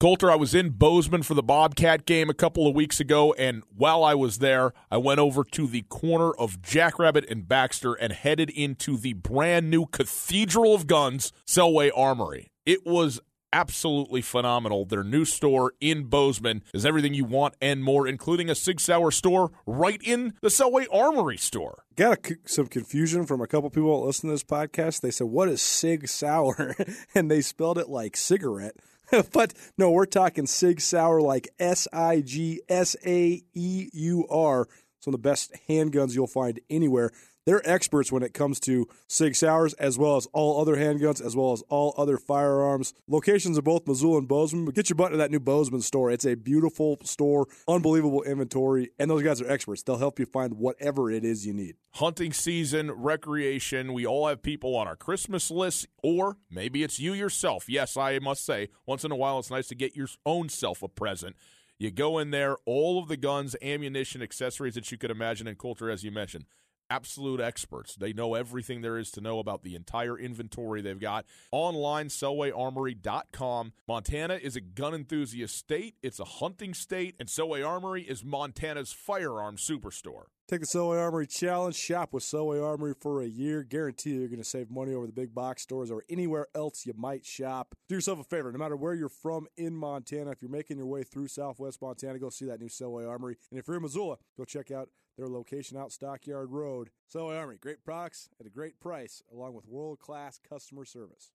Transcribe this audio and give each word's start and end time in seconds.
Colter, 0.00 0.30
I 0.30 0.36
was 0.36 0.54
in 0.54 0.70
Bozeman 0.70 1.24
for 1.24 1.34
the 1.34 1.42
Bobcat 1.42 2.06
game 2.06 2.30
a 2.30 2.34
couple 2.34 2.68
of 2.68 2.74
weeks 2.76 3.00
ago, 3.00 3.32
and 3.32 3.64
while 3.74 4.04
I 4.04 4.14
was 4.14 4.38
there, 4.38 4.72
I 4.92 4.96
went 4.96 5.18
over 5.18 5.42
to 5.42 5.66
the 5.66 5.82
corner 5.88 6.30
of 6.30 6.62
Jackrabbit 6.62 7.28
and 7.28 7.48
Baxter 7.48 7.94
and 7.94 8.12
headed 8.12 8.48
into 8.48 8.96
the 8.96 9.14
brand 9.14 9.70
new 9.70 9.86
Cathedral 9.86 10.72
of 10.72 10.86
Guns, 10.86 11.32
Selway 11.48 11.90
Armory. 11.96 12.52
It 12.64 12.86
was 12.86 13.18
absolutely 13.52 14.22
phenomenal. 14.22 14.84
Their 14.84 15.02
new 15.02 15.24
store 15.24 15.72
in 15.80 16.04
Bozeman 16.04 16.62
is 16.72 16.86
everything 16.86 17.12
you 17.12 17.24
want 17.24 17.56
and 17.60 17.82
more, 17.82 18.06
including 18.06 18.48
a 18.48 18.54
Sig 18.54 18.78
Sauer 18.78 19.10
store 19.10 19.50
right 19.66 20.00
in 20.04 20.34
the 20.42 20.48
Selway 20.48 20.86
Armory 20.92 21.38
store. 21.38 21.82
Got 21.96 22.30
a, 22.30 22.36
some 22.44 22.68
confusion 22.68 23.26
from 23.26 23.40
a 23.40 23.48
couple 23.48 23.68
people 23.68 24.00
that 24.00 24.06
listening 24.06 24.30
to 24.30 24.34
this 24.34 24.44
podcast. 24.44 25.00
They 25.00 25.10
said, 25.10 25.26
What 25.26 25.48
is 25.48 25.60
Sig 25.60 26.06
Sauer? 26.06 26.76
and 27.16 27.28
they 27.28 27.40
spelled 27.40 27.78
it 27.78 27.88
like 27.88 28.16
cigarette. 28.16 28.76
but 29.32 29.54
no, 29.76 29.90
we're 29.90 30.06
talking 30.06 30.46
Sig 30.46 30.80
Sauer 30.80 31.20
like 31.20 31.48
S 31.58 31.88
I 31.92 32.20
G 32.20 32.62
S 32.68 32.96
A 33.04 33.42
E 33.54 33.88
U 33.92 34.26
R. 34.30 34.68
Some 35.00 35.14
of 35.14 35.22
the 35.22 35.28
best 35.28 35.52
handguns 35.68 36.14
you'll 36.14 36.26
find 36.26 36.60
anywhere. 36.68 37.12
They're 37.48 37.66
experts 37.66 38.12
when 38.12 38.22
it 38.22 38.34
comes 38.34 38.60
to 38.60 38.86
Sig 39.06 39.34
Sauers, 39.34 39.72
as 39.72 39.96
well 39.96 40.16
as 40.16 40.26
all 40.34 40.60
other 40.60 40.76
handguns, 40.76 41.24
as 41.24 41.34
well 41.34 41.52
as 41.52 41.62
all 41.70 41.94
other 41.96 42.18
firearms. 42.18 42.92
Locations 43.06 43.56
of 43.56 43.64
both 43.64 43.86
Missoula 43.86 44.18
and 44.18 44.28
Bozeman. 44.28 44.66
But 44.66 44.74
get 44.74 44.90
your 44.90 44.96
butt 44.96 45.12
to 45.12 45.16
that 45.16 45.30
new 45.30 45.40
Bozeman 45.40 45.80
store. 45.80 46.10
It's 46.10 46.26
a 46.26 46.34
beautiful 46.34 46.98
store, 47.04 47.46
unbelievable 47.66 48.22
inventory, 48.22 48.90
and 48.98 49.10
those 49.10 49.22
guys 49.22 49.40
are 49.40 49.50
experts. 49.50 49.82
They'll 49.82 49.96
help 49.96 50.18
you 50.18 50.26
find 50.26 50.58
whatever 50.58 51.10
it 51.10 51.24
is 51.24 51.46
you 51.46 51.54
need. 51.54 51.76
Hunting 51.92 52.34
season, 52.34 52.90
recreation. 52.90 53.94
We 53.94 54.04
all 54.04 54.28
have 54.28 54.42
people 54.42 54.76
on 54.76 54.86
our 54.86 54.94
Christmas 54.94 55.50
list, 55.50 55.86
or 56.02 56.36
maybe 56.50 56.82
it's 56.82 57.00
you 57.00 57.14
yourself. 57.14 57.64
Yes, 57.66 57.96
I 57.96 58.18
must 58.18 58.44
say, 58.44 58.68
once 58.84 59.04
in 59.04 59.10
a 59.10 59.16
while, 59.16 59.38
it's 59.38 59.50
nice 59.50 59.68
to 59.68 59.74
get 59.74 59.96
your 59.96 60.08
own 60.26 60.50
self 60.50 60.82
a 60.82 60.88
present. 60.88 61.34
You 61.78 61.92
go 61.92 62.18
in 62.18 62.30
there, 62.30 62.58
all 62.66 62.98
of 62.98 63.08
the 63.08 63.16
guns, 63.16 63.56
ammunition, 63.62 64.20
accessories 64.20 64.74
that 64.74 64.92
you 64.92 64.98
could 64.98 65.10
imagine, 65.10 65.46
and 65.48 65.56
Colter, 65.56 65.88
as 65.88 66.04
you 66.04 66.10
mentioned 66.10 66.44
absolute 66.90 67.40
experts. 67.40 67.94
They 67.94 68.12
know 68.12 68.34
everything 68.34 68.80
there 68.80 68.98
is 68.98 69.10
to 69.12 69.20
know 69.20 69.38
about 69.38 69.62
the 69.62 69.74
entire 69.74 70.18
inventory 70.18 70.80
they've 70.80 70.98
got. 70.98 71.24
Online, 71.52 72.08
SelwayArmory.com. 72.08 73.72
Montana 73.86 74.34
is 74.34 74.56
a 74.56 74.60
gun 74.60 74.94
enthusiast 74.94 75.56
state, 75.56 75.96
it's 76.02 76.20
a 76.20 76.24
hunting 76.24 76.74
state, 76.74 77.14
and 77.18 77.28
Selway 77.28 77.66
Armory 77.66 78.02
is 78.02 78.24
Montana's 78.24 78.92
firearm 78.92 79.56
superstore. 79.56 80.26
Take 80.48 80.60
the 80.60 80.66
Selway 80.66 80.98
Armory 80.98 81.26
challenge. 81.26 81.74
Shop 81.74 82.14
with 82.14 82.22
Selway 82.22 82.64
Armory 82.64 82.94
for 82.98 83.20
a 83.20 83.26
year. 83.26 83.62
Guarantee 83.62 84.12
you're 84.12 84.28
going 84.28 84.38
to 84.38 84.48
save 84.48 84.70
money 84.70 84.94
over 84.94 85.04
the 85.04 85.12
big 85.12 85.34
box 85.34 85.60
stores 85.60 85.90
or 85.90 86.04
anywhere 86.08 86.46
else 86.54 86.86
you 86.86 86.94
might 86.96 87.26
shop. 87.26 87.74
Do 87.86 87.96
yourself 87.96 88.18
a 88.18 88.24
favor. 88.24 88.50
No 88.50 88.58
matter 88.58 88.74
where 88.74 88.94
you're 88.94 89.10
from 89.10 89.46
in 89.58 89.76
Montana, 89.76 90.30
if 90.30 90.40
you're 90.40 90.50
making 90.50 90.78
your 90.78 90.86
way 90.86 91.02
through 91.02 91.28
Southwest 91.28 91.82
Montana, 91.82 92.18
go 92.18 92.30
see 92.30 92.46
that 92.46 92.60
new 92.60 92.68
Selway 92.68 93.06
Armory. 93.06 93.36
And 93.50 93.60
if 93.60 93.68
you're 93.68 93.76
in 93.76 93.82
Missoula, 93.82 94.16
go 94.38 94.46
check 94.46 94.70
out 94.70 94.88
their 95.18 95.28
location 95.28 95.76
out 95.76 95.92
Stockyard 95.92 96.50
Road. 96.50 96.88
Selway 97.14 97.38
Armory, 97.38 97.58
great 97.58 97.84
products 97.84 98.30
at 98.40 98.46
a 98.46 98.50
great 98.50 98.80
price, 98.80 99.22
along 99.30 99.52
with 99.52 99.68
world 99.68 99.98
class 99.98 100.40
customer 100.48 100.86
service. 100.86 101.30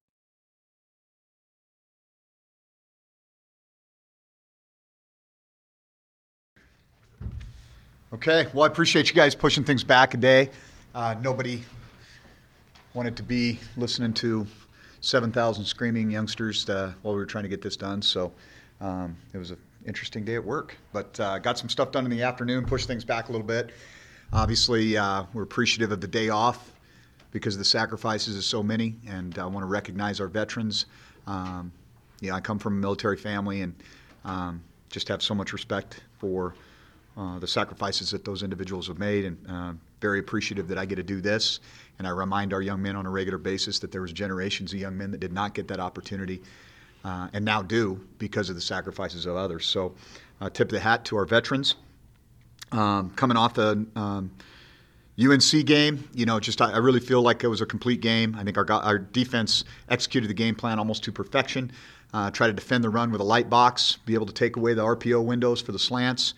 Okay, 8.13 8.45
well, 8.53 8.63
I 8.63 8.67
appreciate 8.67 9.09
you 9.09 9.15
guys 9.15 9.33
pushing 9.33 9.63
things 9.63 9.83
back 9.83 10.13
a 10.13 10.17
day. 10.17 10.51
Uh, 10.93 11.15
nobody 11.23 11.63
wanted 12.93 13.17
to 13.17 13.23
be 13.23 13.59
listening 13.75 14.13
to 14.13 14.45
7,000 15.01 15.65
screaming 15.65 16.11
youngsters 16.11 16.69
uh, 16.69 16.93
while 17.01 17.15
we 17.15 17.19
were 17.19 17.25
trying 17.25 17.43
to 17.43 17.49
get 17.49 17.63
this 17.63 17.75
done, 17.75 18.03
so 18.03 18.31
um, 18.81 19.17
it 19.33 19.39
was 19.39 19.49
an 19.49 19.57
interesting 19.87 20.23
day 20.23 20.35
at 20.35 20.45
work. 20.45 20.77
But 20.91 21.19
uh, 21.19 21.39
got 21.39 21.57
some 21.57 21.69
stuff 21.69 21.91
done 21.91 22.05
in 22.05 22.11
the 22.11 22.21
afternoon, 22.21 22.67
pushed 22.67 22.85
things 22.85 23.03
back 23.03 23.29
a 23.29 23.31
little 23.31 23.47
bit. 23.47 23.71
Obviously, 24.31 24.95
uh, 24.95 25.23
we're 25.33 25.41
appreciative 25.41 25.91
of 25.91 25.99
the 25.99 26.07
day 26.07 26.29
off 26.29 26.71
because 27.31 27.55
of 27.55 27.59
the 27.59 27.65
sacrifices 27.65 28.37
of 28.37 28.43
so 28.43 28.61
many, 28.61 28.93
and 29.07 29.39
I 29.39 29.47
want 29.47 29.63
to 29.63 29.67
recognize 29.67 30.19
our 30.19 30.27
veterans. 30.27 30.85
Um, 31.25 31.71
know, 32.21 32.35
I 32.35 32.41
come 32.41 32.59
from 32.59 32.73
a 32.77 32.79
military 32.79 33.17
family 33.17 33.61
and 33.61 33.73
um, 34.23 34.61
just 34.91 35.07
have 35.07 35.23
so 35.23 35.33
much 35.33 35.51
respect 35.51 36.01
for 36.19 36.53
uh, 37.17 37.39
the 37.39 37.47
sacrifices 37.47 38.11
that 38.11 38.25
those 38.25 38.43
individuals 38.43 38.87
have 38.87 38.97
made, 38.99 39.25
and 39.25 39.37
uh, 39.49 39.73
very 40.01 40.19
appreciative 40.19 40.67
that 40.67 40.77
I 40.77 40.85
get 40.85 40.95
to 40.95 41.03
do 41.03 41.21
this. 41.21 41.59
And 41.99 42.07
I 42.07 42.09
remind 42.09 42.53
our 42.53 42.61
young 42.61 42.81
men 42.81 42.95
on 42.95 43.05
a 43.05 43.09
regular 43.09 43.37
basis 43.37 43.79
that 43.79 43.91
there 43.91 44.01
was 44.01 44.11
generations 44.11 44.73
of 44.73 44.79
young 44.79 44.97
men 44.97 45.11
that 45.11 45.19
did 45.19 45.31
not 45.31 45.53
get 45.53 45.67
that 45.67 45.79
opportunity, 45.79 46.41
uh, 47.03 47.27
and 47.33 47.45
now 47.45 47.61
do 47.61 47.99
because 48.17 48.49
of 48.49 48.55
the 48.55 48.61
sacrifices 48.61 49.25
of 49.25 49.35
others. 49.35 49.65
So, 49.65 49.93
uh, 50.41 50.49
tip 50.49 50.69
the 50.69 50.79
hat 50.79 51.05
to 51.05 51.17
our 51.17 51.25
veterans. 51.25 51.75
Um, 52.71 53.11
coming 53.11 53.37
off 53.37 53.53
the 53.53 53.85
um, 53.95 54.31
UNC 55.23 55.65
game, 55.65 56.09
you 56.15 56.25
know, 56.25 56.39
just 56.39 56.59
I, 56.59 56.71
I, 56.71 56.77
really 56.77 56.99
feel 56.99 57.21
like 57.21 57.43
it 57.43 57.47
was 57.47 57.61
a 57.61 57.67
complete 57.67 58.01
game. 58.01 58.35
I 58.35 58.43
think 58.43 58.57
our 58.57 58.71
our 58.71 58.97
defense 58.97 59.63
executed 59.89 60.27
the 60.27 60.33
game 60.33 60.55
plan 60.55 60.79
almost 60.79 61.03
to 61.03 61.11
perfection. 61.11 61.71
Uh, 62.13 62.31
try 62.31 62.47
to 62.47 62.53
defend 62.53 62.83
the 62.83 62.89
run 62.89 63.11
with 63.11 63.21
a 63.21 63.23
light 63.23 63.49
box, 63.49 63.97
be 64.05 64.15
able 64.15 64.25
to 64.25 64.33
take 64.33 64.55
away 64.55 64.73
the 64.73 64.81
RPO 64.81 65.23
windows 65.23 65.61
for 65.61 65.71
the 65.71 65.79
slants. 65.79 66.33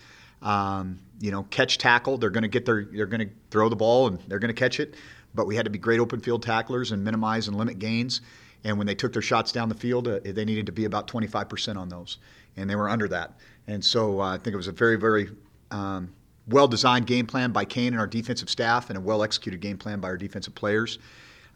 Um, 0.46 1.00
you 1.20 1.32
know, 1.32 1.44
catch 1.44 1.78
tackle. 1.78 2.18
They're 2.18 2.30
going 2.30 2.44
to 2.44 2.48
get 2.48 2.66
their, 2.66 2.86
they're 2.86 3.06
going 3.06 3.28
to 3.28 3.34
throw 3.50 3.68
the 3.68 3.76
ball 3.76 4.08
and 4.08 4.20
they're 4.28 4.40
going 4.40 4.54
to 4.54 4.60
catch 4.60 4.80
it. 4.80 4.96
But 5.34 5.48
we 5.48 5.56
had 5.56 5.66
to 5.66 5.72
be 5.72 5.80
great 5.80 6.00
open 6.00 6.22
field 6.22 6.44
tacklers 6.44 6.92
and 6.92 7.04
minimize 7.04 7.48
and 7.48 7.58
limit 7.58 7.80
gains. 7.80 8.22
And 8.64 8.78
when 8.78 8.88
they 8.88 8.96
took 8.96 9.14
their 9.14 9.22
shots 9.22 9.52
down 9.52 9.70
the 9.70 9.76
field, 9.76 10.08
uh, 10.08 10.20
they 10.24 10.46
needed 10.46 10.66
to 10.66 10.72
be 10.72 10.86
about 10.86 11.08
25% 11.08 11.78
on 11.78 11.88
those, 11.88 12.18
and 12.58 12.70
they 12.70 12.76
were 12.76 12.90
under 12.90 13.08
that. 13.10 13.40
And 13.68 13.84
so 13.84 14.22
uh, 14.22 14.34
I 14.34 14.38
think 14.38 14.54
it 14.54 14.58
was 14.58 14.68
a 14.68 14.72
very, 14.72 14.96
very 14.96 15.30
um, 15.72 16.14
well 16.48 16.68
designed 16.68 17.06
game 17.06 17.28
plan 17.28 17.52
by 17.52 17.64
Kane 17.64 17.94
and 17.94 18.00
our 18.00 18.08
defensive 18.08 18.50
staff, 18.50 18.90
and 18.90 18.98
a 18.98 19.02
well 19.02 19.24
executed 19.24 19.62
game 19.62 19.78
plan 19.78 20.00
by 20.00 20.08
our 20.08 20.18
defensive 20.18 20.56
players. 20.56 20.98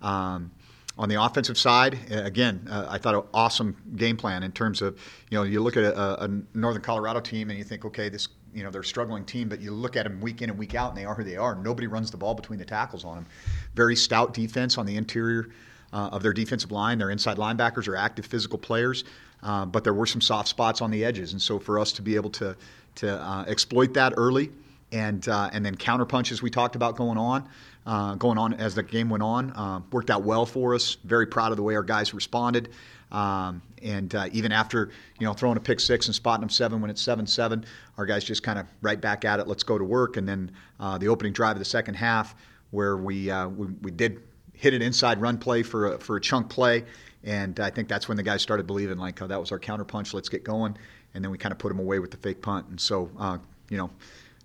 Um, 0.02 0.52
on 1.00 1.08
the 1.08 1.16
offensive 1.16 1.58
side, 1.58 1.98
again, 2.12 2.68
uh, 2.70 2.86
I 2.90 2.98
thought 2.98 3.16
an 3.16 3.24
awesome 3.34 3.78
game 3.96 4.18
plan 4.18 4.44
in 4.44 4.52
terms 4.52 4.82
of, 4.82 5.00
you 5.30 5.38
know, 5.38 5.44
you 5.44 5.62
look 5.62 5.78
at 5.78 5.84
a, 5.86 6.26
a, 6.26 6.30
Northern 6.54 6.82
Colorado 6.82 7.22
team 7.22 7.50
and 7.50 7.58
you 7.58 7.64
think, 7.64 7.86
okay, 7.86 8.10
this 8.10 8.28
you 8.60 8.66
know 8.66 8.72
they're 8.72 8.82
a 8.82 8.86
struggling 8.86 9.24
team, 9.24 9.48
but 9.48 9.62
you 9.62 9.72
look 9.72 9.96
at 9.96 10.04
them 10.04 10.20
week 10.20 10.42
in 10.42 10.50
and 10.50 10.60
week 10.60 10.76
out, 10.76 10.90
and 10.90 10.98
they 10.98 11.06
are 11.06 11.16
who 11.16 11.24
they 11.24 11.38
are. 11.38 11.56
Nobody 11.56 11.88
runs 11.88 12.12
the 12.12 12.18
ball 12.18 12.36
between 12.36 12.60
the 12.60 12.66
tackles 12.66 13.06
on 13.06 13.16
them. 13.16 13.26
Very 13.74 13.96
stout 13.96 14.34
defense 14.34 14.78
on 14.78 14.86
the 14.86 14.98
interior 14.98 15.48
uh, 15.94 16.10
of 16.12 16.22
their 16.22 16.34
defensive 16.34 16.70
line. 16.70 16.98
Their 16.98 17.10
inside 17.10 17.38
linebackers 17.38 17.88
are 17.88 17.96
active 17.96 18.26
physical 18.26 18.60
players, 18.60 19.06
uh, 19.44 19.66
but 19.66 19.86
there 19.86 19.94
were 19.94 20.06
some 20.06 20.20
soft 20.20 20.50
spots 20.50 20.82
on 20.82 20.92
the 20.92 21.06
edges, 21.06 21.32
and 21.32 21.42
so 21.42 21.58
for 21.58 21.80
us 21.80 21.94
to 21.94 22.02
be 22.02 22.16
able 22.16 22.32
to 22.32 22.58
to 22.96 23.10
uh, 23.10 23.46
exploit 23.48 23.94
that 23.94 24.14
early 24.18 24.52
and 24.92 25.30
uh, 25.30 25.50
and 25.54 25.66
then 25.66 25.76
counterpunch 25.78 26.34
as 26.34 26.42
we 26.42 26.50
talked 26.50 26.76
about 26.76 26.98
going 26.98 27.18
on. 27.18 27.48
Uh, 27.86 28.14
going 28.16 28.38
on 28.38 28.54
as 28.56 28.76
the 28.76 28.84
game 28.84 29.10
went 29.10 29.24
on, 29.24 29.50
uh, 29.52 29.80
worked 29.92 30.12
out 30.12 30.22
well 30.22 30.46
for 30.46 30.76
us. 30.76 30.98
Very 31.06 31.26
proud 31.26 31.50
of 31.52 31.58
the 31.58 31.64
way 31.64 31.76
our 31.76 31.82
guys 31.82 32.14
responded. 32.14 32.70
Um, 33.12 33.62
and 33.82 34.14
uh, 34.14 34.28
even 34.32 34.52
after 34.52 34.92
you 35.20 35.26
know 35.26 35.34
throwing 35.34 35.58
a 35.58 35.62
pick 35.62 35.80
six 35.80 36.08
and 36.08 36.16
spotting 36.16 36.42
them 36.42 36.50
seven 36.50 36.82
when 36.82 36.90
it's 36.90 37.02
seven 37.02 37.26
seven, 37.26 37.66
our 37.98 38.06
guys 38.06 38.24
just 38.24 38.44
kind 38.44 38.60
of 38.60 38.68
right 38.82 39.00
back 39.00 39.26
at 39.26 39.40
it. 39.40 39.48
Let's 39.48 39.64
go 39.64 39.78
to 39.78 39.84
work. 39.84 40.18
And 40.18 40.28
then 40.28 40.52
uh, 40.80 40.98
the 40.98 41.08
opening 41.08 41.34
drive 41.34 41.56
of 41.56 41.60
the 41.60 41.66
second 41.66 41.96
half, 41.96 42.36
where 42.72 42.98
we 42.98 43.32
uh, 43.32 43.48
we, 43.48 43.68
we, 43.82 43.92
did 43.92 44.22
hit 44.54 44.74
an 44.74 44.82
inside 44.82 45.22
run 45.22 45.38
play 45.38 45.64
for 45.64 45.94
a, 45.94 46.00
for 46.00 46.18
a 46.18 46.22
chunk 46.22 46.50
play, 46.50 46.86
and 47.24 47.60
I 47.60 47.70
think 47.70 47.88
that's 47.88 48.08
when 48.08 48.18
the 48.18 48.24
guys 48.24 48.42
started 48.42 48.68
believing 48.68 48.98
like 48.98 49.22
oh, 49.22 49.28
that 49.28 49.40
was 49.40 49.52
our 49.52 49.60
counter 49.60 49.86
punch. 49.86 50.14
Let's 50.14 50.30
get 50.30 50.44
going. 50.44 50.78
And 51.16 51.24
then 51.24 51.32
we 51.32 51.40
kind 51.40 51.52
of 51.52 51.58
put 51.58 51.70
them 51.70 51.80
away 51.80 51.98
with 51.98 52.12
the 52.12 52.18
fake 52.18 52.42
punt. 52.42 52.68
And 52.68 52.80
so 52.80 53.10
uh, 53.18 53.40
you 53.70 53.78
know, 53.78 53.90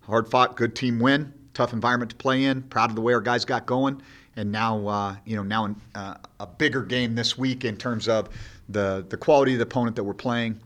hard 0.02 0.30
fought, 0.30 0.56
good 0.56 0.74
team 0.74 0.98
win, 0.98 1.34
tough 1.52 1.74
environment 1.74 2.10
to 2.12 2.16
play 2.16 2.44
in. 2.44 2.62
Proud 2.62 2.88
of 2.88 2.96
the 2.96 3.02
way 3.02 3.12
our 3.12 3.20
guys 3.20 3.44
got 3.44 3.66
going 3.66 4.00
and 4.36 4.50
now 4.50 4.86
uh, 4.86 5.16
you 5.24 5.36
know 5.36 5.42
now 5.42 5.66
in, 5.66 5.76
uh, 5.94 6.14
a 6.40 6.46
bigger 6.46 6.82
game 6.82 7.14
this 7.14 7.38
week 7.38 7.64
in 7.64 7.76
terms 7.76 8.08
of 8.08 8.28
the 8.68 9.04
the 9.08 9.16
quality 9.16 9.52
of 9.52 9.58
the 9.58 9.64
opponent 9.64 9.96
that 9.96 10.04
we're 10.04 10.14
playing. 10.14 10.60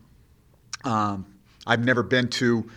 Um, 0.85 1.27
I've 1.67 1.85
never 1.85 2.03
been 2.03 2.29
to 2.29 2.69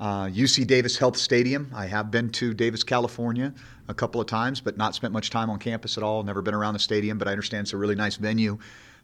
uh, 0.00 0.26
UC 0.26 0.66
Davis 0.66 0.96
Health 0.96 1.16
Stadium. 1.16 1.70
I 1.74 1.86
have 1.86 2.10
been 2.10 2.30
to 2.30 2.54
Davis, 2.54 2.82
California, 2.82 3.52
a 3.88 3.94
couple 3.94 4.20
of 4.20 4.26
times, 4.26 4.60
but 4.60 4.76
not 4.76 4.94
spent 4.94 5.12
much 5.12 5.30
time 5.30 5.50
on 5.50 5.58
campus 5.58 5.98
at 5.98 6.02
all. 6.02 6.22
Never 6.22 6.42
been 6.42 6.54
around 6.54 6.74
the 6.74 6.80
stadium, 6.80 7.18
but 7.18 7.28
I 7.28 7.32
understand 7.32 7.66
it's 7.66 7.74
a 7.74 7.76
really 7.76 7.94
nice 7.94 8.16
venue. 8.16 8.58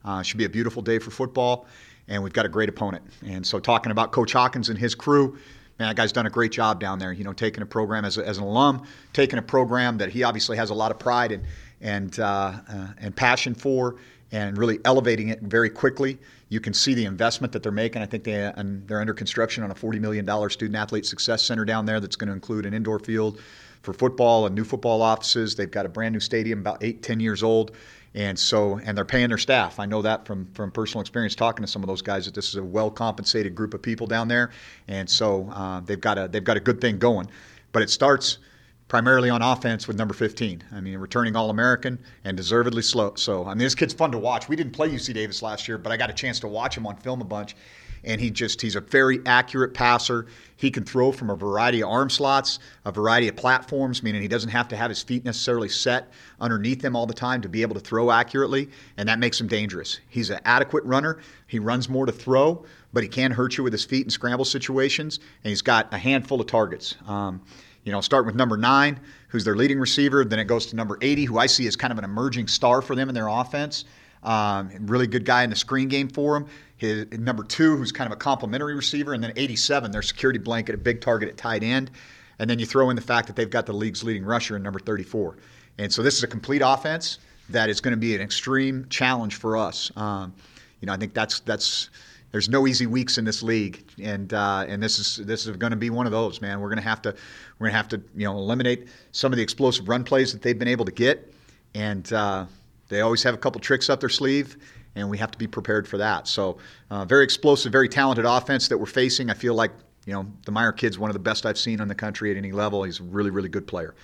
Uh, 0.05 0.23
should 0.23 0.39
be 0.39 0.45
a 0.45 0.49
beautiful 0.49 0.83
day 0.83 0.99
for 0.99 1.11
football, 1.11 1.67
and 2.09 2.23
we've 2.23 2.33
got 2.33 2.47
a 2.47 2.49
great 2.49 2.69
opponent. 2.69 3.05
And 3.27 3.47
so, 3.47 3.59
talking 3.59 3.93
about 3.93 4.13
Coach 4.13 4.33
Hawkins 4.33 4.69
and 4.69 4.79
his 4.79 4.95
crew, 4.95 5.37
man, 5.79 5.89
that 5.89 5.97
guy's 5.97 6.13
done 6.13 6.27
a 6.27 6.31
great 6.31 6.53
job 6.53 6.81
down 6.81 6.99
there. 6.99 7.13
You 7.13 7.25
know, 7.25 7.33
taking 7.33 7.63
a 7.63 7.67
program 7.67 8.05
as, 8.05 8.17
a, 8.17 8.27
as 8.27 8.39
an 8.39 8.45
alum, 8.45 8.87
taking 9.13 9.39
a 9.39 9.43
program 9.43 9.99
that 9.99 10.11
he 10.11 10.23
obviously 10.23 10.57
has 10.57 10.71
a 10.71 10.75
lot 10.75 10.91
of 10.91 10.99
pride 10.99 11.33
and 11.33 11.45
and 11.81 12.19
uh, 12.19 12.53
uh, 12.69 12.87
and 12.99 13.15
passion 13.15 13.55
for, 13.55 13.97
and 14.33 14.59
really 14.59 14.79
elevating 14.85 15.29
it 15.29 15.41
very 15.43 15.71
quickly. 15.71 16.19
You 16.49 16.61
can 16.61 16.75
see 16.75 16.95
the 16.95 17.05
investment 17.05 17.53
that 17.53 17.63
they're 17.63 17.73
making. 17.73 18.03
I 18.03 18.07
think 18.07 18.25
they 18.25 18.35
and 18.35 18.87
they're 18.87 19.01
under 19.01 19.15
construction 19.15 19.65
on 19.65 19.71
a 19.71 19.75
$40 19.75 20.01
million 20.01 20.51
student 20.51 20.77
athlete 20.77 21.07
success 21.07 21.43
center 21.45 21.65
down 21.65 21.87
there 21.87 22.01
that's 22.01 22.17
going 22.17 22.29
to 22.29 22.35
include 22.35 22.67
an 22.67 22.75
indoor 22.75 22.99
field, 22.99 23.41
for 23.87 23.93
football 23.93 24.47
and 24.47 24.55
new 24.55 24.65
football 24.65 25.01
offices. 25.01 25.55
They've 25.55 25.71
got 25.71 25.87
a 25.87 25.89
brand 25.89 26.13
new 26.13 26.21
stadium, 26.21 26.59
about 26.59 26.83
eight, 26.83 27.03
ten 27.03 27.21
years 27.21 27.43
old. 27.43 27.71
And 28.15 28.37
so, 28.37 28.81
and 28.85 28.97
they're 28.97 29.05
paying 29.05 29.29
their 29.29 29.39
staff. 29.39 29.79
I 29.79 29.87
know 29.87 30.03
that 30.03 30.27
from, 30.27 30.47
from 30.55 30.73
personal 30.73 31.03
experience 31.03 31.35
talking 31.35 31.65
to 31.65 31.71
some 31.71 31.83
of 31.83 31.87
those 31.87 32.03
guys 32.03 32.25
that 32.25 32.35
this 32.35 32.49
is 32.49 32.57
a 32.57 32.65
well 32.65 32.91
compensated 32.91 33.55
group 33.55 33.75
of 33.75 33.83
people 33.83 34.07
down 34.07 34.27
there. 34.27 34.51
And 34.89 35.09
so 35.09 35.49
uh, 35.53 35.81
they've 35.81 36.01
got 36.01 36.19
a 36.19 36.27
they've 36.27 36.43
got 36.43 36.57
a 36.57 36.61
good 36.61 36.81
thing 36.81 36.99
going. 36.99 37.29
But 37.73 37.83
it 37.83 37.91
starts 37.91 38.39
primarily 38.89 39.31
on 39.31 39.43
offense 39.43 39.89
with 39.89 39.97
number 39.97 40.15
15. 40.15 40.63
I 40.73 40.81
mean, 40.81 40.99
returning 40.99 41.35
All 41.35 41.51
American 41.51 41.99
and 42.25 42.37
deservedly 42.37 42.83
slow. 42.83 43.15
So, 43.17 43.45
I 43.45 43.51
mean, 43.51 43.59
this 43.59 43.75
kid's 43.75 43.95
fun 43.95 44.13
to 44.13 44.19
watch. 44.19 44.49
We 44.49 44.57
didn't 44.57 44.73
play 44.73 44.89
UC 44.89 45.15
Davis 45.15 45.43
last 45.43 45.67
year, 45.67 45.79
but 45.79 45.93
I 45.93 45.97
got 45.97 46.11
a 46.11 46.15
chance 46.15 46.39
to 46.41 46.49
watch 46.49 46.77
him 46.77 46.87
on 46.87 46.97
film 46.97 47.21
a 47.21 47.25
bunch. 47.25 47.57
And 48.05 48.21
he 48.21 48.31
just, 48.31 48.63
he's 48.63 48.77
a 48.77 48.81
very 48.81 49.19
accurate 49.27 49.75
passer. 49.75 50.27
He 50.55 50.71
can 50.71 50.85
throw 50.85 51.11
from 51.11 51.29
a 51.29 51.35
variety 51.35 51.83
of 51.83 51.89
arm 51.89 52.09
slots, 52.09 52.61
a 52.85 52.93
variety 52.93 53.27
of 53.27 53.35
platforms, 53.35 54.01
meaning 54.05 54.23
he 54.23 54.29
doesn't 54.29 54.51
have 54.51 54.69
to 54.69 54.77
have 54.77 54.91
his 54.91 55.03
feet 55.03 55.25
necessarily 55.25 55.69
set 55.69 56.13
underneath 56.41 56.85
him 56.85 56.95
all 56.95 57.07
the 57.07 57.15
time 57.15 57.41
to 57.41 57.49
be 57.49 57.63
able 57.63 57.75
to 57.75 57.81
throw 57.81 58.13
accurately. 58.13 58.71
And 58.97 59.09
that 59.09 59.19
makes 59.19 59.41
him 59.41 59.49
dangerous. 59.49 59.99
He's 60.09 60.31
an 60.31 60.39
adequate 60.45 60.85
runner. 60.85 61.19
He 61.49 61.59
runs 61.59 61.89
more 61.89 62.07
to 62.07 62.13
throw, 62.13 62.65
but 62.93 63.03
he 63.03 63.09
can 63.09 63.33
hurt 63.33 63.59
you 63.59 63.65
with 63.65 63.73
his 63.73 63.85
feet 63.85 64.05
in 64.05 64.11
scramble 64.11 64.45
situations. 64.45 65.19
And 65.43 65.49
he's 65.49 65.63
got 65.63 65.93
a 65.93 65.99
handful 65.99 66.41
of 66.41 66.47
targets. 66.47 66.95
Um, 67.09 67.43
you 67.87 67.93
know, 67.93 68.01
starting 68.01 68.27
with 68.27 68.35
number 68.35 68.57
nine, 68.57 68.99
who's 69.29 69.45
their 69.45 69.55
leading 69.55 69.79
receiver. 69.79 70.25
Then 70.25 70.41
it 70.41 70.47
goes 70.47 70.67
to 70.67 70.77
number 70.77 70.99
80, 71.01 71.25
who 71.25 71.39
I 71.39 71.47
see 71.47 71.69
as 71.69 71.77
kind 71.77 71.93
of 71.93 71.99
an 71.99 72.05
emerging 72.05 72.49
star 72.49 72.83
for 72.83 72.97
them 72.97 73.09
in 73.09 73.15
their 73.15 73.29
offense. 73.29 73.85
Um, 74.25 74.71
really 74.81 75.07
good 75.07 75.25
guy 75.25 75.45
in 75.45 75.51
the 75.51 75.57
screen 75.57 75.89
game 75.89 76.09
for 76.09 76.37
him. 76.37 76.47
His 76.79 77.07
number 77.13 77.45
two, 77.45 77.77
who's 77.77 77.93
kind 77.93 78.11
of 78.11 78.13
a 78.13 78.19
complementary 78.19 78.75
receiver, 78.75 79.15
and 79.15 79.23
then 79.23 79.33
87, 79.37 79.93
their 79.93 80.03
security 80.03 80.41
blanket, 80.41 80.75
a 80.75 80.79
big 80.79 81.01
target 81.01 81.29
at 81.29 81.37
tight 81.37 81.63
end. 81.63 81.93
And 82.41 82.51
then 82.51 82.59
you 82.59 82.67
throw 82.67 82.91
in 82.91 82.97
the 82.97 83.03
fact 83.03 83.29
that 83.29 83.37
they've 83.37 83.49
got 83.49 83.67
the 83.67 83.73
league's 83.73 84.03
leading 84.03 84.25
rusher 84.25 84.57
in 84.57 84.65
number 84.65 84.81
34. 84.81 85.37
And 85.79 85.91
so 85.93 86.03
this 86.03 86.17
is 86.17 86.25
a 86.25 86.27
complete 86.27 86.63
offense 86.65 87.21
that 87.51 87.71
is 87.71 87.81
going 87.81 87.93
to 87.93 88.01
be 88.01 88.17
an 88.17 88.21
extreme 88.21 88.85
challenge 88.91 89.37
for 89.37 89.57
us. 89.57 89.93
Um, 89.97 90.35
you 90.81 90.87
know, 90.87 90.93
I 90.93 90.97
think 90.97 91.15
that's 91.15 91.39
that's 91.41 91.91
there's 92.33 92.49
no 92.49 92.67
easy 92.67 92.87
weeks 92.87 93.19
in 93.19 93.25
this 93.25 93.43
league, 93.43 93.85
and 94.03 94.33
uh, 94.35 94.65
and 94.69 94.83
this 94.83 94.99
is 94.99 95.25
this 95.27 95.47
is 95.47 95.57
going 95.57 95.71
to 95.71 95.77
be 95.77 95.91
one 95.91 96.07
of 96.07 96.13
those. 96.13 96.41
Man, 96.41 96.61
we're 96.61 96.69
going 96.69 96.79
to 96.79 96.89
have 96.89 97.01
to 97.03 97.11
we're 97.59 97.67
going 97.67 97.73
to 97.73 97.77
have 97.77 97.89
to 97.89 98.03
you 98.15 98.27
know 98.27 98.37
eliminate 98.37 98.89
some 99.13 99.33
of 99.33 99.37
the 99.37 99.43
explosive 99.43 99.89
run 99.89 100.05
plays 100.05 100.33
that 100.33 100.43
they've 100.43 100.59
been 100.59 100.69
able 100.69 100.85
to 100.85 100.93
get, 100.93 101.33
and 101.75 102.13
uh, 102.13 102.47
they 102.89 103.01
always 103.01 103.23
have 103.23 103.35
a 103.35 103.39
couple 103.39 103.61
tricks 103.61 103.89
up 103.89 104.01
their 104.01 104.09
sleeve, 104.09 104.57
and 104.97 105.09
we 105.09 105.19
have 105.19 105.31
to 105.31 105.39
be 105.39 105.47
prepared 105.47 105.87
for 105.87 105.99
that. 105.99 106.27
So, 106.27 106.59
uh, 106.91 107.05
very 107.05 107.25
explosive, 107.25 107.73
very 107.73 107.89
talented 107.89 108.25
offense 108.25 108.69
that 108.69 108.79
we're 108.79 108.87
facing. 108.87 109.31
I 109.31 109.35
feel 109.35 109.55
like 109.55 109.73
you 110.05 110.13
know 110.13 110.27
the 110.45 110.53
Maier 110.53 110.77
kid's 110.77 110.99
one 110.99 111.11
of 111.11 111.15
the 111.15 111.21
best 111.21 111.47
I've 111.47 111.59
seen 111.59 111.81
on 111.81 111.89
the 111.89 111.95
country 111.95 112.31
at 112.31 112.37
any 112.37 112.53
level. 112.53 112.83
He's 112.83 113.01
a 113.01 113.05
really 113.05 113.31
really 113.31 113.49
good 113.49 113.67
player. 113.67 113.95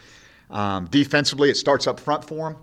Um, 0.50 0.86
defensively, 0.86 1.50
it 1.50 1.56
starts 1.56 1.86
up 1.86 1.98
front 1.98 2.24
for 2.24 2.50
him. 2.50 2.56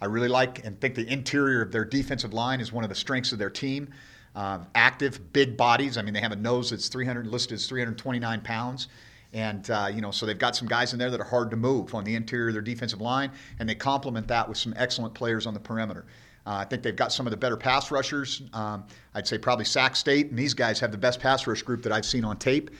I 0.00 0.06
really 0.06 0.28
like 0.28 0.64
and 0.64 0.78
think 0.80 0.94
the 0.94 1.10
interior 1.10 1.62
of 1.62 1.72
their 1.72 1.84
defensive 1.84 2.34
line 2.34 2.60
is 2.60 2.72
one 2.72 2.84
of 2.84 2.90
the 2.90 2.96
strengths 2.96 3.32
of 3.32 3.38
their 3.38 3.50
team. 3.50 3.88
Uh, 4.36 4.58
active, 4.74 5.32
big 5.32 5.56
bodies. 5.56 5.96
I 5.96 6.02
mean, 6.02 6.12
they 6.12 6.20
have 6.20 6.30
a 6.30 6.36
nose 6.36 6.68
that's 6.70 6.88
300 6.88 7.26
listed 7.26 7.54
as 7.54 7.66
329 7.66 8.42
pounds. 8.42 8.88
And, 9.32 9.68
uh, 9.70 9.90
you 9.92 10.02
know, 10.02 10.10
so 10.10 10.26
they've 10.26 10.38
got 10.38 10.54
some 10.54 10.68
guys 10.68 10.92
in 10.92 10.98
there 10.98 11.10
that 11.10 11.18
are 11.18 11.24
hard 11.24 11.50
to 11.50 11.56
move 11.56 11.94
on 11.94 12.04
the 12.04 12.14
interior 12.14 12.48
of 12.48 12.54
their 12.54 12.62
defensive 12.62 13.00
line, 13.00 13.32
and 13.58 13.68
they 13.68 13.74
complement 13.74 14.28
that 14.28 14.48
with 14.48 14.58
some 14.58 14.74
excellent 14.76 15.14
players 15.14 15.46
on 15.46 15.54
the 15.54 15.60
perimeter. 15.60 16.04
Uh, 16.46 16.58
I 16.58 16.64
think 16.64 16.82
they've 16.82 16.94
got 16.94 17.12
some 17.12 17.26
of 17.26 17.30
the 17.30 17.36
better 17.36 17.56
pass 17.56 17.90
rushers. 17.90 18.42
Um, 18.52 18.84
I'd 19.14 19.26
say 19.26 19.36
probably 19.36 19.64
Sac 19.64 19.96
State, 19.96 20.28
and 20.30 20.38
these 20.38 20.54
guys 20.54 20.78
have 20.80 20.92
the 20.92 20.98
best 20.98 21.18
pass 21.18 21.46
rush 21.46 21.62
group 21.62 21.82
that 21.82 21.92
I've 21.92 22.04
seen 22.04 22.24
on 22.24 22.36
tape. 22.36 22.70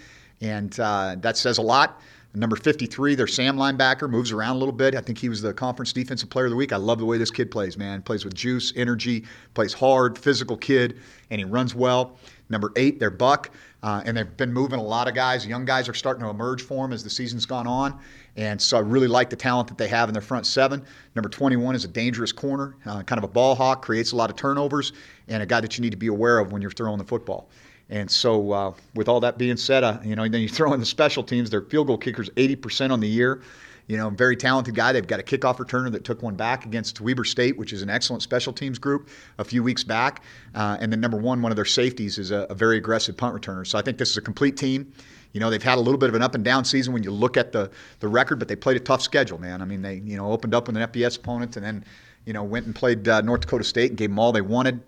And 0.40 0.78
uh, 0.78 1.16
that 1.20 1.36
says 1.36 1.58
a 1.58 1.62
lot. 1.62 2.00
Number 2.36 2.54
53, 2.54 3.14
their 3.14 3.26
Sam 3.26 3.56
linebacker, 3.56 4.10
moves 4.10 4.30
around 4.30 4.56
a 4.56 4.58
little 4.58 4.74
bit. 4.74 4.94
I 4.94 5.00
think 5.00 5.16
he 5.16 5.30
was 5.30 5.40
the 5.40 5.54
conference 5.54 5.94
defensive 5.94 6.28
player 6.28 6.44
of 6.44 6.50
the 6.50 6.56
week. 6.56 6.70
I 6.70 6.76
love 6.76 6.98
the 6.98 7.06
way 7.06 7.16
this 7.16 7.30
kid 7.30 7.50
plays, 7.50 7.78
man. 7.78 8.02
Plays 8.02 8.26
with 8.26 8.34
juice, 8.34 8.74
energy, 8.76 9.24
plays 9.54 9.72
hard, 9.72 10.18
physical 10.18 10.54
kid, 10.54 11.00
and 11.30 11.38
he 11.38 11.46
runs 11.46 11.74
well. 11.74 12.18
Number 12.50 12.72
eight, 12.76 13.00
their 13.00 13.10
Buck. 13.10 13.48
Uh, 13.82 14.02
and 14.04 14.18
they've 14.18 14.36
been 14.36 14.52
moving 14.52 14.78
a 14.78 14.82
lot 14.82 15.08
of 15.08 15.14
guys. 15.14 15.46
Young 15.46 15.64
guys 15.64 15.88
are 15.88 15.94
starting 15.94 16.22
to 16.24 16.28
emerge 16.28 16.60
for 16.60 16.84
them 16.84 16.92
as 16.92 17.02
the 17.02 17.08
season's 17.08 17.46
gone 17.46 17.66
on. 17.66 17.98
And 18.36 18.60
so 18.60 18.76
I 18.76 18.80
really 18.80 19.08
like 19.08 19.30
the 19.30 19.36
talent 19.36 19.68
that 19.68 19.78
they 19.78 19.88
have 19.88 20.10
in 20.10 20.12
their 20.12 20.20
front 20.20 20.44
seven. 20.44 20.84
Number 21.14 21.30
21 21.30 21.74
is 21.74 21.86
a 21.86 21.88
dangerous 21.88 22.32
corner, 22.32 22.76
uh, 22.84 23.02
kind 23.02 23.16
of 23.18 23.24
a 23.24 23.32
ball 23.32 23.54
hawk, 23.54 23.80
creates 23.80 24.12
a 24.12 24.16
lot 24.16 24.28
of 24.28 24.36
turnovers, 24.36 24.92
and 25.28 25.42
a 25.42 25.46
guy 25.46 25.62
that 25.62 25.78
you 25.78 25.82
need 25.82 25.92
to 25.92 25.96
be 25.96 26.08
aware 26.08 26.38
of 26.38 26.52
when 26.52 26.60
you're 26.60 26.70
throwing 26.70 26.98
the 26.98 27.04
football. 27.04 27.48
And 27.88 28.10
so, 28.10 28.52
uh, 28.52 28.72
with 28.94 29.08
all 29.08 29.20
that 29.20 29.38
being 29.38 29.56
said, 29.56 29.84
uh, 29.84 29.98
you 30.02 30.16
know, 30.16 30.26
then 30.28 30.40
you 30.40 30.48
throw 30.48 30.72
in 30.72 30.80
the 30.80 30.86
special 30.86 31.22
teams. 31.22 31.50
Their 31.50 31.62
field 31.62 31.86
goal 31.86 31.98
kickers 31.98 32.28
80% 32.30 32.90
on 32.90 33.00
the 33.00 33.08
year. 33.08 33.42
You 33.86 33.96
know, 33.96 34.10
very 34.10 34.36
talented 34.36 34.74
guy. 34.74 34.92
They've 34.92 35.06
got 35.06 35.20
a 35.20 35.22
kickoff 35.22 35.58
returner 35.58 35.92
that 35.92 36.02
took 36.02 36.20
one 36.20 36.34
back 36.34 36.66
against 36.66 37.00
Weber 37.00 37.22
State, 37.22 37.56
which 37.56 37.72
is 37.72 37.82
an 37.82 37.90
excellent 37.90 38.22
special 38.22 38.52
teams 38.52 38.80
group 38.80 39.08
a 39.38 39.44
few 39.44 39.62
weeks 39.62 39.84
back. 39.84 40.22
Uh, 40.56 40.76
and 40.80 40.92
then 40.92 41.00
number 41.00 41.16
one, 41.16 41.40
one 41.40 41.52
of 41.52 41.56
their 41.56 41.64
safeties 41.64 42.18
is 42.18 42.32
a, 42.32 42.48
a 42.50 42.54
very 42.54 42.78
aggressive 42.78 43.16
punt 43.16 43.40
returner. 43.40 43.64
So 43.64 43.78
I 43.78 43.82
think 43.82 43.98
this 43.98 44.10
is 44.10 44.16
a 44.16 44.22
complete 44.22 44.56
team. 44.56 44.92
You 45.32 45.38
know, 45.40 45.50
they've 45.50 45.62
had 45.62 45.78
a 45.78 45.80
little 45.80 45.98
bit 45.98 46.08
of 46.08 46.16
an 46.16 46.22
up 46.22 46.34
and 46.34 46.42
down 46.42 46.64
season 46.64 46.94
when 46.94 47.04
you 47.04 47.12
look 47.12 47.36
at 47.36 47.52
the 47.52 47.70
the 48.00 48.08
record, 48.08 48.38
but 48.40 48.48
they 48.48 48.56
played 48.56 48.76
a 48.76 48.80
tough 48.80 49.02
schedule, 49.02 49.38
man. 49.38 49.62
I 49.62 49.66
mean, 49.66 49.82
they 49.82 49.96
you 49.96 50.16
know 50.16 50.32
opened 50.32 50.54
up 50.54 50.66
with 50.66 50.76
an 50.76 50.88
FBS 50.88 51.18
opponent 51.18 51.56
and 51.56 51.64
then 51.64 51.84
you 52.24 52.32
know 52.32 52.42
went 52.42 52.66
and 52.66 52.74
played 52.74 53.06
uh, 53.06 53.20
North 53.20 53.42
Dakota 53.42 53.62
State 53.62 53.90
and 53.90 53.98
gave 53.98 54.08
them 54.08 54.18
all 54.18 54.32
they 54.32 54.40
wanted. 54.40 54.80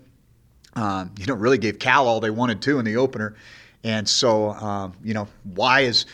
Um, 0.75 1.11
you 1.17 1.25
know, 1.25 1.33
really 1.33 1.57
gave 1.57 1.79
Cal 1.79 2.07
all 2.07 2.19
they 2.19 2.29
wanted 2.29 2.61
to 2.63 2.79
in 2.79 2.85
the 2.85 2.97
opener. 2.97 3.35
And 3.83 4.07
so, 4.07 4.51
um, 4.51 4.93
you 5.03 5.13
know, 5.13 5.27
why 5.43 5.81
is, 5.81 6.05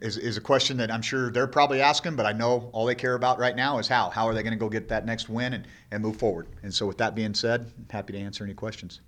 is 0.00 0.16
is 0.16 0.36
a 0.36 0.40
question 0.40 0.76
that 0.78 0.90
I'm 0.90 1.02
sure 1.02 1.30
they're 1.30 1.46
probably 1.46 1.80
asking, 1.80 2.16
but 2.16 2.26
I 2.26 2.32
know 2.32 2.70
all 2.72 2.86
they 2.86 2.94
care 2.94 3.14
about 3.14 3.38
right 3.38 3.54
now 3.54 3.78
is 3.78 3.88
how. 3.88 4.10
How 4.10 4.26
are 4.26 4.34
they 4.34 4.42
going 4.42 4.54
to 4.54 4.58
go 4.58 4.68
get 4.68 4.88
that 4.88 5.04
next 5.04 5.28
win 5.28 5.52
and, 5.52 5.66
and 5.90 6.02
move 6.02 6.16
forward? 6.16 6.46
And 6.62 6.72
so, 6.72 6.86
with 6.86 6.98
that 6.98 7.14
being 7.14 7.34
said, 7.34 7.60
I'm 7.60 7.86
happy 7.90 8.12
to 8.14 8.18
answer 8.18 8.42
any 8.42 8.54
questions. 8.54 9.00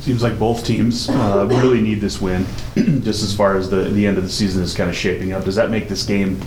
Seems 0.00 0.22
like 0.22 0.38
both 0.38 0.64
teams 0.66 1.08
uh, 1.08 1.46
really 1.48 1.80
need 1.80 2.00
this 2.00 2.20
win, 2.20 2.44
just 2.74 3.22
as 3.22 3.34
far 3.34 3.56
as 3.56 3.70
the 3.70 3.84
the 3.84 4.06
end 4.06 4.18
of 4.18 4.24
the 4.24 4.30
season 4.30 4.62
is 4.62 4.74
kind 4.74 4.90
of 4.90 4.96
shaping 4.96 5.32
up. 5.32 5.44
Does 5.44 5.56
that 5.56 5.70
make 5.70 5.88
this 5.88 6.04
game 6.04 6.40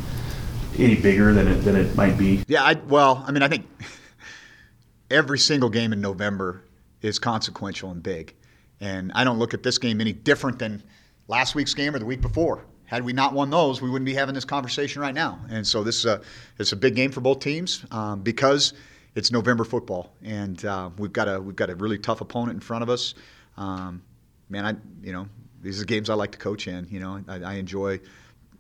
any 0.77 0.95
bigger 0.95 1.33
than 1.33 1.48
it 1.48 1.56
than 1.62 1.75
it 1.75 1.95
might 1.95 2.18
be? 2.18 2.44
Yeah, 2.48 2.63
I, 2.63 2.74
well, 2.74 3.24
I 3.27 3.31
mean, 3.31 3.44
I 3.44 3.48
think 3.48 3.68
every 5.12 5.39
single 5.39 5.69
game 5.69 5.94
in 5.94 6.01
November 6.01 6.62
is 7.05 7.19
consequential 7.19 7.91
and 7.91 8.01
big. 8.01 8.33
And 8.81 9.11
I 9.13 9.23
don't 9.23 9.39
look 9.39 9.53
at 9.53 9.63
this 9.63 9.77
game 9.77 10.01
any 10.01 10.11
different 10.11 10.59
than 10.59 10.83
last 11.27 11.55
week's 11.55 11.73
game 11.73 11.95
or 11.95 11.99
the 11.99 12.05
week 12.05 12.21
before. 12.21 12.65
Had 12.85 13.03
we 13.03 13.13
not 13.13 13.33
won 13.33 13.49
those, 13.49 13.81
we 13.81 13.89
wouldn't 13.89 14.05
be 14.05 14.13
having 14.13 14.35
this 14.35 14.45
conversation 14.45 15.01
right 15.01 15.13
now. 15.13 15.39
And 15.49 15.65
so 15.65 15.83
this 15.83 15.97
is 15.97 16.05
a 16.05 16.21
it's 16.59 16.71
a 16.71 16.75
big 16.75 16.95
game 16.95 17.11
for 17.11 17.21
both 17.21 17.39
teams 17.39 17.83
um, 17.89 18.21
because 18.21 18.73
it's 19.15 19.31
November 19.31 19.63
football, 19.63 20.13
and 20.23 20.63
uh, 20.65 20.89
we've 20.97 21.13
got 21.13 21.27
a 21.27 21.41
we've 21.41 21.55
got 21.55 21.69
a 21.69 21.75
really 21.75 21.97
tough 21.97 22.21
opponent 22.21 22.55
in 22.55 22.59
front 22.59 22.83
of 22.83 22.89
us. 22.89 23.15
Um, 23.57 24.03
man, 24.49 24.65
I 24.65 24.75
you 25.03 25.13
know 25.13 25.27
these 25.61 25.81
are 25.81 25.85
games 25.85 26.11
I 26.11 26.13
like 26.13 26.33
to 26.33 26.37
coach 26.37 26.67
in. 26.67 26.87
You 26.91 26.99
know, 26.99 27.24
I, 27.27 27.39
I 27.41 27.53
enjoy 27.55 28.01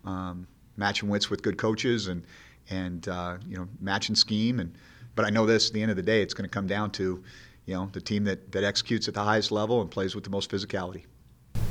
um, 0.05 0.47
matching 0.75 1.09
wits 1.09 1.29
with 1.29 1.43
good 1.43 1.57
coaches 1.57 2.07
and 2.07 2.23
and 2.71 3.07
uh, 3.07 3.37
you 3.47 3.57
know 3.57 3.67
matching 3.79 4.15
scheme 4.15 4.59
and. 4.59 4.75
But 5.13 5.23
I 5.23 5.29
know 5.29 5.45
this: 5.45 5.69
at 5.69 5.73
the 5.73 5.81
end 5.81 5.91
of 5.91 5.95
the 5.95 6.03
day, 6.03 6.21
it's 6.21 6.33
going 6.33 6.43
to 6.43 6.53
come 6.53 6.67
down 6.67 6.91
to 6.91 7.23
you 7.65 7.73
know, 7.73 7.89
the 7.91 8.01
team 8.01 8.23
that, 8.25 8.51
that 8.51 8.63
executes 8.63 9.07
at 9.07 9.13
the 9.13 9.23
highest 9.23 9.51
level 9.51 9.81
and 9.81 9.89
plays 9.89 10.15
with 10.15 10.23
the 10.23 10.29
most 10.29 10.51
physicality. 10.51 11.03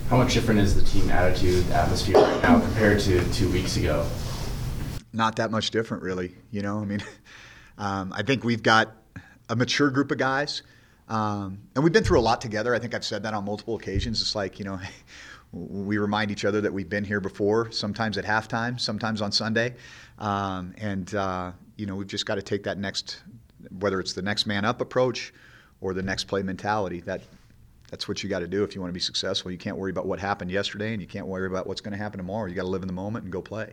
How 0.08 0.16
much 0.16 0.34
different 0.34 0.60
is 0.60 0.74
the 0.74 0.82
team 0.82 1.10
attitude, 1.10 1.68
atmosphere 1.70 2.16
right 2.16 2.42
now 2.42 2.60
compared 2.60 3.00
to 3.00 3.32
two 3.32 3.50
weeks 3.50 3.76
ago? 3.76 4.06
Not 5.12 5.36
that 5.36 5.50
much 5.50 5.70
different, 5.70 6.02
really. 6.02 6.34
You 6.50 6.62
know, 6.62 6.80
I 6.80 6.84
mean, 6.84 7.02
um, 7.78 8.12
I 8.12 8.22
think 8.22 8.44
we've 8.44 8.62
got 8.62 8.94
a 9.48 9.56
mature 9.56 9.90
group 9.90 10.10
of 10.10 10.18
guys, 10.18 10.62
um, 11.08 11.58
and 11.74 11.84
we've 11.84 11.92
been 11.92 12.04
through 12.04 12.18
a 12.18 12.22
lot 12.22 12.40
together. 12.40 12.74
I 12.74 12.78
think 12.78 12.94
I've 12.94 13.04
said 13.04 13.22
that 13.22 13.34
on 13.34 13.44
multiple 13.44 13.76
occasions. 13.76 14.20
It's 14.20 14.34
like, 14.34 14.58
you 14.58 14.64
know, 14.64 14.80
we 15.52 15.98
remind 15.98 16.30
each 16.30 16.44
other 16.44 16.60
that 16.60 16.72
we've 16.72 16.88
been 16.88 17.04
here 17.04 17.20
before, 17.20 17.70
sometimes 17.70 18.18
at 18.18 18.24
halftime, 18.24 18.78
sometimes 18.80 19.22
on 19.22 19.30
Sunday. 19.30 19.74
Um, 20.18 20.74
and, 20.78 21.14
uh, 21.14 21.52
you 21.76 21.86
know, 21.86 21.94
we've 21.94 22.08
just 22.08 22.26
got 22.26 22.34
to 22.34 22.42
take 22.42 22.64
that 22.64 22.78
next, 22.78 23.22
whether 23.78 24.00
it's 24.00 24.12
the 24.12 24.22
next 24.22 24.46
man 24.46 24.64
up 24.64 24.80
approach 24.80 25.32
or 25.80 25.94
the 25.94 26.02
next 26.02 26.24
play 26.24 26.42
mentality. 26.42 27.00
That 27.00 27.22
that's 27.90 28.08
what 28.08 28.22
you 28.22 28.28
got 28.28 28.40
to 28.40 28.48
do 28.48 28.64
if 28.64 28.74
you 28.74 28.80
want 28.80 28.90
to 28.90 28.94
be 28.94 29.00
successful. 29.00 29.50
You 29.50 29.58
can't 29.58 29.76
worry 29.76 29.90
about 29.90 30.06
what 30.06 30.18
happened 30.18 30.50
yesterday, 30.50 30.92
and 30.92 31.00
you 31.00 31.06
can't 31.06 31.26
worry 31.26 31.46
about 31.46 31.66
what's 31.66 31.80
going 31.80 31.92
to 31.92 31.98
happen 31.98 32.18
tomorrow. 32.18 32.48
You 32.48 32.54
got 32.54 32.62
to 32.62 32.68
live 32.68 32.82
in 32.82 32.88
the 32.88 32.94
moment 32.94 33.24
and 33.24 33.32
go 33.32 33.40
play. 33.40 33.72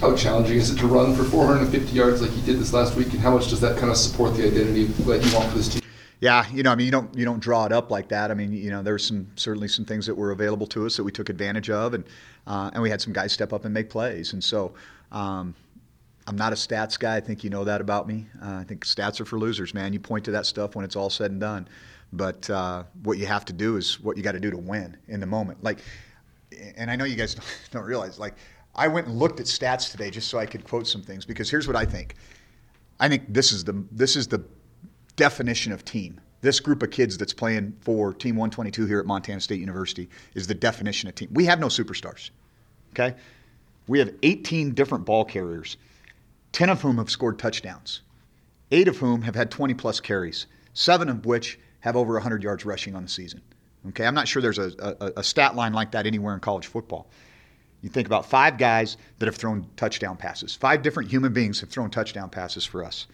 How 0.00 0.14
challenging 0.14 0.56
is 0.56 0.70
it 0.70 0.78
to 0.78 0.86
run 0.86 1.14
for 1.14 1.24
450 1.24 1.92
yards 1.92 2.20
like 2.20 2.34
you 2.36 2.42
did 2.42 2.58
this 2.58 2.72
last 2.72 2.96
week, 2.96 3.12
and 3.12 3.20
how 3.20 3.32
much 3.32 3.48
does 3.48 3.60
that 3.60 3.76
kind 3.78 3.90
of 3.90 3.96
support 3.96 4.36
the 4.36 4.46
identity 4.46 4.84
that 4.84 5.24
you 5.24 5.34
want 5.34 5.50
for 5.50 5.56
this 5.56 5.68
team? 5.68 5.82
Yeah, 6.20 6.46
you 6.52 6.62
know, 6.62 6.70
I 6.70 6.74
mean, 6.74 6.86
you 6.86 6.92
don't 6.92 7.14
you 7.16 7.24
don't 7.24 7.40
draw 7.40 7.66
it 7.66 7.72
up 7.72 7.90
like 7.90 8.08
that. 8.08 8.30
I 8.30 8.34
mean, 8.34 8.52
you 8.52 8.70
know, 8.70 8.82
there's 8.82 9.06
some 9.06 9.26
certainly 9.36 9.68
some 9.68 9.84
things 9.84 10.06
that 10.06 10.14
were 10.14 10.30
available 10.30 10.66
to 10.68 10.86
us 10.86 10.96
that 10.96 11.04
we 11.04 11.12
took 11.12 11.28
advantage 11.28 11.70
of, 11.70 11.94
and 11.94 12.04
uh, 12.46 12.70
and 12.72 12.82
we 12.82 12.90
had 12.90 13.00
some 13.00 13.12
guys 13.12 13.32
step 13.32 13.52
up 13.52 13.64
and 13.64 13.74
make 13.74 13.90
plays, 13.90 14.32
and 14.32 14.42
so. 14.42 14.74
Um, 15.12 15.54
I'm 16.26 16.36
not 16.36 16.52
a 16.52 16.56
stats 16.56 16.98
guy. 16.98 17.16
I 17.16 17.20
think 17.20 17.44
you 17.44 17.50
know 17.50 17.64
that 17.64 17.80
about 17.80 18.08
me. 18.08 18.26
Uh, 18.42 18.54
I 18.56 18.64
think 18.64 18.84
stats 18.84 19.20
are 19.20 19.24
for 19.24 19.38
losers, 19.38 19.74
man. 19.74 19.92
You 19.92 20.00
point 20.00 20.24
to 20.24 20.30
that 20.32 20.46
stuff 20.46 20.74
when 20.74 20.84
it's 20.84 20.96
all 20.96 21.10
said 21.10 21.30
and 21.30 21.40
done. 21.40 21.68
But 22.12 22.48
uh, 22.48 22.84
what 23.02 23.18
you 23.18 23.26
have 23.26 23.44
to 23.46 23.52
do 23.52 23.76
is 23.76 24.00
what 24.00 24.16
you 24.16 24.22
got 24.22 24.32
to 24.32 24.40
do 24.40 24.50
to 24.50 24.56
win 24.56 24.96
in 25.08 25.20
the 25.20 25.26
moment. 25.26 25.62
Like, 25.62 25.80
and 26.76 26.90
I 26.90 26.96
know 26.96 27.04
you 27.04 27.16
guys 27.16 27.36
don't 27.70 27.84
realize, 27.84 28.18
like, 28.18 28.34
I 28.74 28.88
went 28.88 29.06
and 29.06 29.18
looked 29.18 29.40
at 29.40 29.46
stats 29.46 29.90
today 29.90 30.10
just 30.10 30.28
so 30.28 30.38
I 30.38 30.46
could 30.46 30.64
quote 30.64 30.86
some 30.86 31.02
things 31.02 31.24
because 31.24 31.50
here's 31.50 31.66
what 31.66 31.76
I 31.76 31.84
think. 31.84 32.14
I 32.98 33.08
think 33.08 33.32
this 33.32 33.52
is 33.52 33.64
the 33.64 33.84
this 33.92 34.16
is 34.16 34.28
the 34.28 34.44
definition 35.16 35.72
of 35.72 35.84
team. 35.84 36.20
This 36.40 36.60
group 36.60 36.82
of 36.82 36.90
kids 36.90 37.16
that's 37.16 37.32
playing 37.32 37.74
for 37.80 38.12
Team 38.12 38.36
122 38.36 38.86
here 38.86 39.00
at 39.00 39.06
Montana 39.06 39.40
State 39.40 39.60
University 39.60 40.08
is 40.34 40.46
the 40.46 40.54
definition 40.54 41.08
of 41.08 41.14
team. 41.14 41.28
We 41.32 41.46
have 41.46 41.58
no 41.58 41.68
superstars. 41.68 42.30
Okay? 42.92 43.16
We 43.86 43.98
have 43.98 44.12
18 44.22 44.72
different 44.74 45.04
ball 45.04 45.24
carriers, 45.24 45.76
10 46.54 46.70
of 46.70 46.80
whom 46.80 46.98
have 46.98 47.10
scored 47.10 47.38
touchdowns, 47.38 48.00
8 48.70 48.86
of 48.86 48.96
whom 48.96 49.22
have 49.22 49.34
had 49.34 49.50
20 49.50 49.74
plus 49.74 49.98
carries, 50.00 50.46
7 50.72 51.08
of 51.08 51.26
which 51.26 51.58
have 51.80 51.96
over 51.96 52.14
100 52.14 52.42
yards 52.44 52.64
rushing 52.64 52.94
on 52.94 53.02
the 53.02 53.08
season. 53.08 53.42
Okay? 53.88 54.06
I'm 54.06 54.14
not 54.14 54.28
sure 54.28 54.40
there's 54.40 54.58
a, 54.58 54.72
a, 54.78 55.12
a 55.18 55.22
stat 55.24 55.56
line 55.56 55.72
like 55.72 55.90
that 55.90 56.06
anywhere 56.06 56.32
in 56.32 56.40
college 56.40 56.68
football. 56.68 57.10
You 57.82 57.90
think 57.90 58.06
about 58.06 58.24
five 58.24 58.56
guys 58.56 58.96
that 59.18 59.26
have 59.26 59.34
thrown 59.34 59.66
touchdown 59.76 60.16
passes. 60.16 60.54
Five 60.54 60.82
different 60.82 61.10
human 61.10 61.32
beings 61.32 61.60
have 61.60 61.70
thrown 61.70 61.90
touchdown 61.90 62.30
passes 62.30 62.64
for 62.64 62.84
us. 62.84 63.08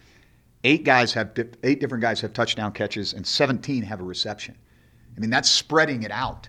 Eight 0.63 0.83
guys 0.83 1.11
have 1.13 1.31
eight 1.63 1.79
different 1.81 2.03
guys 2.03 2.21
have 2.21 2.33
touchdown 2.33 2.71
catches, 2.71 3.13
and 3.13 3.25
17 3.25 3.81
have 3.83 3.99
a 3.99 4.03
reception. 4.03 4.55
I 5.17 5.19
mean, 5.19 5.31
that's 5.31 5.49
spreading 5.49 6.03
it 6.03 6.11
out. 6.11 6.47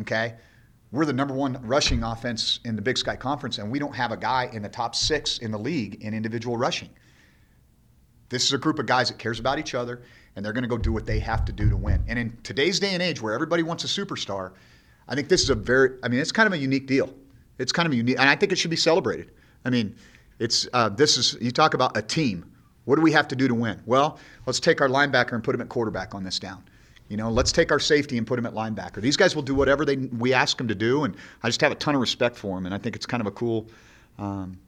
Okay, 0.00 0.34
we're 0.94 1.04
the 1.04 1.12
number 1.12 1.34
one 1.34 1.58
rushing 1.66 2.04
offense 2.04 2.60
in 2.64 2.76
the 2.76 2.82
Big 2.82 2.96
Sky 2.96 3.16
Conference, 3.16 3.58
and 3.58 3.68
we 3.68 3.80
don't 3.80 3.96
have 3.96 4.12
a 4.12 4.16
guy 4.16 4.48
in 4.52 4.62
the 4.62 4.68
top 4.68 4.94
six 4.94 5.38
in 5.38 5.50
the 5.50 5.58
league 5.58 6.04
in 6.04 6.14
individual 6.14 6.56
rushing. 6.56 6.88
This 8.28 8.44
is 8.44 8.52
a 8.52 8.58
group 8.58 8.78
of 8.78 8.86
guys 8.86 9.08
that 9.08 9.18
cares 9.18 9.40
about 9.40 9.58
each 9.58 9.74
other, 9.74 10.02
and 10.36 10.44
they're 10.44 10.52
going 10.52 10.62
to 10.62 10.68
go 10.68 10.78
do 10.78 10.92
what 10.92 11.04
they 11.04 11.18
have 11.18 11.44
to 11.46 11.52
do 11.52 11.68
to 11.68 11.76
win. 11.76 12.04
And 12.06 12.16
in 12.16 12.38
today's 12.44 12.78
day 12.78 12.94
and 12.94 13.02
age, 13.02 13.20
where 13.20 13.34
everybody 13.34 13.64
wants 13.64 13.82
a 13.82 13.88
superstar, 13.88 14.52
I 15.08 15.16
think 15.16 15.28
this 15.28 15.42
is 15.42 15.50
a 15.50 15.56
very, 15.56 15.98
I 16.04 16.08
mean, 16.08 16.20
it's 16.20 16.30
kind 16.30 16.46
of 16.46 16.52
a 16.52 16.58
unique 16.58 16.86
deal. 16.86 17.12
It's 17.58 17.72
kind 17.72 17.86
of 17.86 17.94
unique, 17.94 18.20
and 18.20 18.30
I 18.30 18.36
think 18.36 18.52
it 18.52 18.58
should 18.58 18.70
be 18.70 18.76
celebrated. 18.76 19.32
I 19.64 19.70
mean, 19.70 19.96
it's 20.38 20.68
uh, 20.72 20.90
this 20.90 21.16
is 21.16 21.36
you 21.40 21.50
talk 21.50 21.74
about 21.74 21.96
a 21.96 22.02
team. 22.02 22.44
What 22.84 22.96
do 22.96 23.02
we 23.02 23.10
have 23.12 23.26
to 23.28 23.36
do 23.36 23.48
to 23.48 23.54
win? 23.54 23.82
Well, 23.84 24.18
let's 24.46 24.60
take 24.60 24.80
our 24.80 24.88
linebacker 24.88 25.32
and 25.32 25.42
put 25.42 25.56
him 25.56 25.60
at 25.60 25.68
quarterback 25.68 26.14
on 26.14 26.22
this 26.22 26.38
down. 26.38 26.62
You 27.14 27.18
know, 27.18 27.30
let's 27.30 27.52
take 27.52 27.70
our 27.70 27.78
safety 27.78 28.18
and 28.18 28.26
put 28.26 28.40
him 28.40 28.44
at 28.44 28.54
linebacker. 28.54 29.00
These 29.00 29.16
guys 29.16 29.36
will 29.36 29.44
do 29.44 29.54
whatever 29.54 29.84
they 29.84 29.94
we 29.94 30.34
ask 30.34 30.58
them 30.58 30.66
to 30.66 30.74
do, 30.74 31.04
and 31.04 31.14
I 31.44 31.48
just 31.48 31.60
have 31.60 31.70
a 31.70 31.76
ton 31.76 31.94
of 31.94 32.00
respect 32.00 32.36
for 32.36 32.56
them. 32.56 32.66
And 32.66 32.74
I 32.74 32.78
think 32.78 32.96
it's 32.96 33.06
kind 33.06 33.20
of 33.20 33.28
a 33.28 33.30
cool, 33.30 33.68
um, 34.18 34.58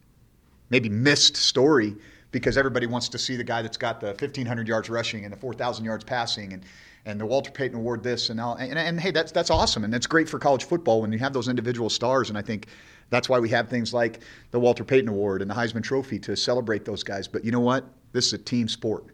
maybe 0.71 0.89
missed 0.89 1.35
story 1.35 1.97
because 2.31 2.57
everybody 2.57 2.87
wants 2.87 3.09
to 3.09 3.19
see 3.19 3.35
the 3.35 3.43
guy 3.43 3.63
that's 3.63 3.77
got 3.77 4.01
the 4.01 4.11
1,500 4.11 4.69
yards 4.69 4.89
rushing 4.89 5.25
and 5.25 5.33
the 5.33 5.37
4,000 5.37 5.85
yards 5.85 6.05
passing 6.05 6.53
and 6.53 6.63
and 7.05 7.21
the 7.21 7.27
Walter 7.27 7.51
Payton 7.51 7.77
Award 7.77 8.05
this 8.05 8.31
and 8.31 8.41
all. 8.41 8.55
And, 8.55 8.71
and, 8.71 8.79
and 8.79 9.01
hey, 9.01 9.11
that's 9.11 9.33
that's 9.33 9.51
awesome, 9.51 9.83
and 9.83 9.93
that's 9.93 10.07
great 10.07 10.29
for 10.29 10.39
college 10.39 10.63
football 10.63 11.01
when 11.01 11.11
you 11.11 11.19
have 11.19 11.33
those 11.33 11.49
individual 11.49 11.91
stars. 11.91 12.29
And 12.29 12.39
I 12.39 12.43
think 12.43 12.69
that's 13.11 13.29
why 13.29 13.41
we 13.41 13.49
have 13.49 13.69
things 13.69 13.93
like 13.93 14.21
the 14.53 14.61
Walter 14.61 14.85
Payton 14.85 15.09
Award 15.09 15.43
and 15.43 15.51
the 15.51 15.55
Heisman 15.57 15.83
Trophy 15.83 16.21
to 16.21 16.37
celebrate 16.37 16.85
those 16.85 17.03
guys. 17.03 17.27
But 17.27 17.45
you 17.45 17.51
know 17.51 17.59
what? 17.59 17.85
This 18.13 18.29
is 18.29 18.35
a 18.35 18.39
team 18.39 18.69
sport, 18.69 19.07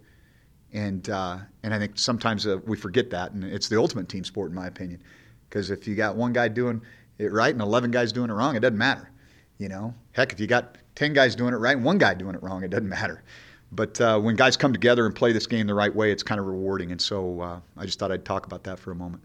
and 0.73 1.09
uh, 1.11 1.38
and 1.62 1.75
I 1.75 1.79
think 1.79 1.99
sometimes 1.99 2.47
uh, 2.47 2.59
we 2.67 2.76
forget 2.76 3.11
that, 3.11 3.33
and 3.33 3.45
it's 3.45 3.69
the 3.69 3.79
ultimate 3.79 4.09
team 4.09 4.25
sport 4.25 4.50
in 4.50 4.55
my 4.55 4.67
opinion. 4.67 5.02
Because 5.49 5.71
if 5.71 5.87
you 5.87 5.95
got 5.95 6.17
one 6.17 6.33
guy 6.33 6.49
doing 6.49 6.81
it 7.19 7.31
right 7.31 7.52
and 7.52 7.61
11 7.61 7.91
guys 7.91 8.12
doing 8.12 8.31
it 8.31 8.33
wrong, 8.33 8.57
it 8.57 8.61
doesn't 8.61 8.79
matter. 8.79 9.11
You 9.59 9.69
know, 9.69 9.95
heck, 10.12 10.33
if 10.33 10.41
you 10.41 10.47
got 10.47 10.79
10 10.95 11.12
guys 11.12 11.35
doing 11.35 11.52
it 11.52 11.59
right 11.59 11.76
and 11.76 11.85
one 11.85 11.99
guy 11.99 12.14
doing 12.14 12.35
it 12.35 12.43
wrong, 12.43 12.64
it 12.64 12.71
doesn't 12.71 12.88
matter. 12.88 13.23
But 13.71 14.00
uh, 14.00 14.19
when 14.19 14.35
guys 14.37 14.57
come 14.57 14.73
together 14.73 15.07
and 15.07 15.14
play 15.14 15.33
this 15.33 15.47
game 15.47 15.67
the 15.67 15.75
right 15.75 15.95
way, 15.95 16.11
it's 16.11 16.23
kind 16.23 16.41
of 16.41 16.47
rewarding. 16.47 16.91
And 16.91 17.00
so 17.00 17.41
uh, 17.41 17.61
I 17.76 17.85
just 17.85 17.99
thought 17.99 18.12
I'd 18.12 18.25
talk 18.25 18.47
about 18.47 18.64
that 18.64 18.79
for 18.79 18.93
a 18.93 18.95
moment. 18.95 19.23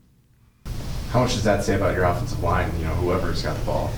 How 1.11 1.21
much 1.21 1.33
does 1.33 1.43
that 1.43 1.63
say 1.63 1.75
about 1.75 1.95
your 1.95 2.03
offensive 2.05 2.41
line? 2.43 2.71
You 2.77 2.85
know, 2.85 2.95
whoever's 2.95 3.41
got 3.41 3.57
the 3.57 3.65
ball. 3.65 3.91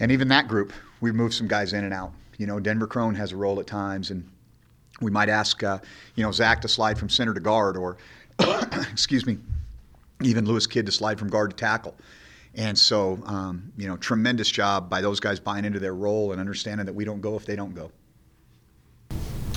And 0.00 0.10
even 0.10 0.28
that 0.28 0.48
group, 0.48 0.72
we've 1.00 1.14
moved 1.14 1.34
some 1.34 1.46
guys 1.46 1.72
in 1.72 1.84
and 1.84 1.94
out. 1.94 2.12
You 2.38 2.46
know, 2.46 2.58
Denver 2.58 2.86
Crone 2.86 3.14
has 3.14 3.32
a 3.32 3.36
role 3.36 3.60
at 3.60 3.66
times, 3.66 4.10
and 4.10 4.28
we 5.00 5.10
might 5.10 5.28
ask, 5.28 5.62
uh, 5.62 5.78
you 6.14 6.22
know, 6.22 6.32
Zach 6.32 6.60
to 6.62 6.68
slide 6.68 6.98
from 6.98 7.08
center 7.08 7.34
to 7.34 7.40
guard, 7.40 7.76
or 7.76 7.96
excuse 8.92 9.26
me, 9.26 9.38
even 10.22 10.44
Lewis 10.44 10.66
Kidd 10.66 10.86
to 10.86 10.92
slide 10.92 11.18
from 11.18 11.28
guard 11.28 11.50
to 11.50 11.56
tackle. 11.56 11.96
And 12.54 12.76
so, 12.76 13.18
um, 13.26 13.72
you 13.76 13.86
know, 13.86 13.96
tremendous 13.96 14.50
job 14.50 14.90
by 14.90 15.00
those 15.00 15.20
guys 15.20 15.38
buying 15.38 15.64
into 15.64 15.78
their 15.78 15.94
role 15.94 16.32
and 16.32 16.40
understanding 16.40 16.86
that 16.86 16.92
we 16.92 17.04
don't 17.04 17.20
go 17.20 17.36
if 17.36 17.46
they 17.46 17.56
don't 17.56 17.74
go. 17.74 17.92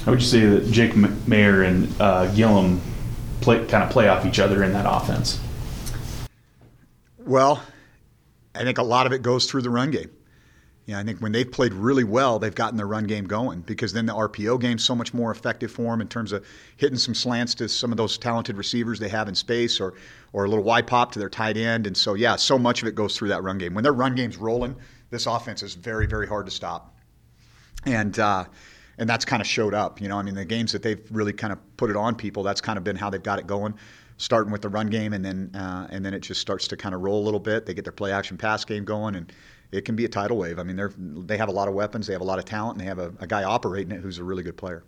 How 0.05 0.11
would 0.11 0.21
you 0.21 0.27
say 0.27 0.45
that 0.45 0.69
Jake 0.71 0.91
Maier 0.93 1.67
and 1.67 1.89
uh, 1.99 2.31
Gilliam 2.33 2.81
play, 3.41 3.65
kind 3.65 3.83
of 3.83 3.89
play 3.89 4.09
off 4.09 4.25
each 4.25 4.39
other 4.39 4.63
in 4.63 4.73
that 4.73 4.85
offense? 4.87 5.39
Well, 7.19 7.63
I 8.53 8.63
think 8.63 8.77
a 8.77 8.83
lot 8.83 9.05
of 9.05 9.13
it 9.13 9.21
goes 9.21 9.49
through 9.49 9.61
the 9.61 9.69
run 9.69 9.91
game. 9.91 10.11
Yeah, 10.85 10.99
I 10.99 11.03
think 11.03 11.19
when 11.19 11.31
they've 11.31 11.49
played 11.49 11.73
really 11.73 12.03
well, 12.03 12.39
they've 12.39 12.53
gotten 12.53 12.75
their 12.75 12.87
run 12.87 13.05
game 13.05 13.23
going 13.23 13.61
because 13.61 13.93
then 13.93 14.05
the 14.05 14.13
RPO 14.13 14.59
game's 14.59 14.83
so 14.83 14.93
much 14.93 15.13
more 15.13 15.31
effective 15.31 15.71
for 15.71 15.91
them 15.91 16.01
in 16.01 16.09
terms 16.09 16.33
of 16.33 16.45
hitting 16.75 16.97
some 16.97 17.15
slants 17.15 17.55
to 17.55 17.69
some 17.69 17.91
of 17.91 17.97
those 17.97 18.17
talented 18.17 18.57
receivers 18.57 18.99
they 18.99 19.07
have 19.07 19.29
in 19.29 19.35
space 19.35 19.79
or 19.79 19.93
or 20.33 20.43
a 20.43 20.49
little 20.49 20.63
wide 20.63 20.85
pop 20.85 21.13
to 21.13 21.19
their 21.19 21.29
tight 21.29 21.55
end. 21.55 21.87
And 21.87 21.95
so, 21.95 22.15
yeah, 22.15 22.35
so 22.35 22.59
much 22.59 22.81
of 22.81 22.87
it 22.89 22.95
goes 22.95 23.17
through 23.17 23.29
that 23.29 23.43
run 23.43 23.59
game. 23.59 23.73
When 23.73 23.83
their 23.83 23.93
run 23.93 24.13
game's 24.15 24.35
rolling, 24.35 24.75
this 25.09 25.25
offense 25.25 25.63
is 25.63 25.75
very, 25.75 26.05
very 26.05 26.27
hard 26.27 26.47
to 26.47 26.51
stop. 26.51 26.97
And 27.85 28.17
uh, 28.19 28.45
and 28.97 29.09
that's 29.09 29.25
kind 29.25 29.41
of 29.41 29.47
showed 29.47 29.73
up. 29.73 30.01
You 30.01 30.09
know, 30.09 30.17
I 30.17 30.21
mean, 30.21 30.35
the 30.35 30.45
games 30.45 30.73
that 30.73 30.81
they've 30.81 31.01
really 31.11 31.33
kind 31.33 31.53
of 31.53 31.59
put 31.77 31.89
it 31.89 31.95
on 31.95 32.15
people, 32.15 32.43
that's 32.43 32.61
kind 32.61 32.77
of 32.77 32.83
been 32.83 32.95
how 32.95 33.09
they've 33.09 33.23
got 33.23 33.39
it 33.39 33.47
going. 33.47 33.75
Starting 34.17 34.51
with 34.51 34.61
the 34.61 34.69
run 34.69 34.87
game, 34.87 35.13
and 35.13 35.25
then 35.25 35.51
uh, 35.55 35.87
and 35.89 36.05
then 36.05 36.13
it 36.13 36.19
just 36.19 36.39
starts 36.39 36.67
to 36.67 36.77
kind 36.77 36.93
of 36.93 37.01
roll 37.01 37.21
a 37.21 37.25
little 37.25 37.39
bit. 37.39 37.65
They 37.65 37.73
get 37.73 37.83
their 37.83 37.91
play 37.91 38.11
action 38.11 38.37
pass 38.37 38.63
game 38.63 38.85
going, 38.85 39.15
and 39.15 39.33
it 39.73 39.85
can 39.85 39.95
be 39.95 40.05
a 40.05 40.09
tidal 40.09 40.37
wave. 40.37 40.59
I 40.59 40.63
mean, 40.63 40.75
they're 40.75 40.93
they 40.97 41.37
have 41.37 41.49
a 41.49 41.51
lot 41.51 41.67
of 41.67 41.73
weapons, 41.73 42.07
they 42.07 42.13
have 42.13 42.21
a 42.21 42.25
lot 42.25 42.39
of 42.39 42.45
talent, 42.45 42.77
and 42.77 42.81
they 42.81 42.87
have 42.87 42.99
a, 42.99 43.13
a 43.19 43.27
guy 43.27 43.43
operating 43.43 43.91
it 43.91 44.01
who's 44.01 44.19
a 44.19 44.23
really 44.23 44.43
good 44.43 44.57
player. 44.57 44.83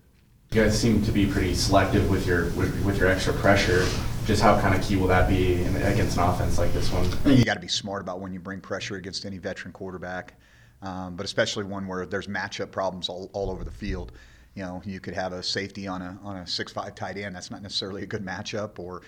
You 0.52 0.64
guys 0.64 0.80
seem 0.80 1.02
to 1.04 1.12
be 1.12 1.26
pretty 1.26 1.56
selective 1.56 2.10
with 2.10 2.26
your 2.26 2.46
with, 2.52 2.86
with 2.86 2.98
your 2.98 3.08
extra 3.08 3.34
pressure. 3.34 3.86
Just 4.26 4.42
how 4.42 4.60
kind 4.60 4.74
of 4.74 4.82
key 4.88 4.96
will 4.96 5.08
that 5.08 5.30
be 5.30 5.62
in, 5.62 5.76
against 5.76 6.18
an 6.18 6.24
offense 6.24 6.58
like 6.58 6.74
this 6.74 6.92
one? 6.92 7.08
I 7.26 7.30
you 7.30 7.46
got 7.46 7.56
to 7.56 7.60
be 7.60 7.68
smart 7.68 8.02
about 8.02 8.20
when 8.20 8.34
you 8.34 8.40
bring 8.40 8.60
pressure 8.60 8.96
against 8.96 9.26
any 9.26 9.38
veteran 9.38 9.72
quarterback, 9.72 10.34
um, 10.82 11.16
but 11.16 11.26
especially 11.26 11.64
one 11.64 11.88
where 11.88 12.06
there's 12.06 12.28
matchup 12.28 12.72
problems 12.72 13.10
all, 13.10 13.30
all 13.34 13.52
over 13.52 13.64
the 13.64 13.72
field 13.72 14.12
you 14.56 14.64
know, 14.64 14.82
you 14.86 15.00
could 15.00 15.14
have 15.14 15.34
a 15.34 15.44
safety 15.44 15.86
on 15.88 16.02
a 16.02 16.18
on 16.24 16.38
a 16.38 16.48
six 16.48 16.72
five 16.72 16.96
tight 16.96 17.18
end. 17.18 17.36
That's 17.36 17.52
not 17.52 17.62
necessarily 17.62 18.04
a 18.04 18.06
good 18.06 18.26
matchup. 18.26 18.80
Or, 18.80 19.02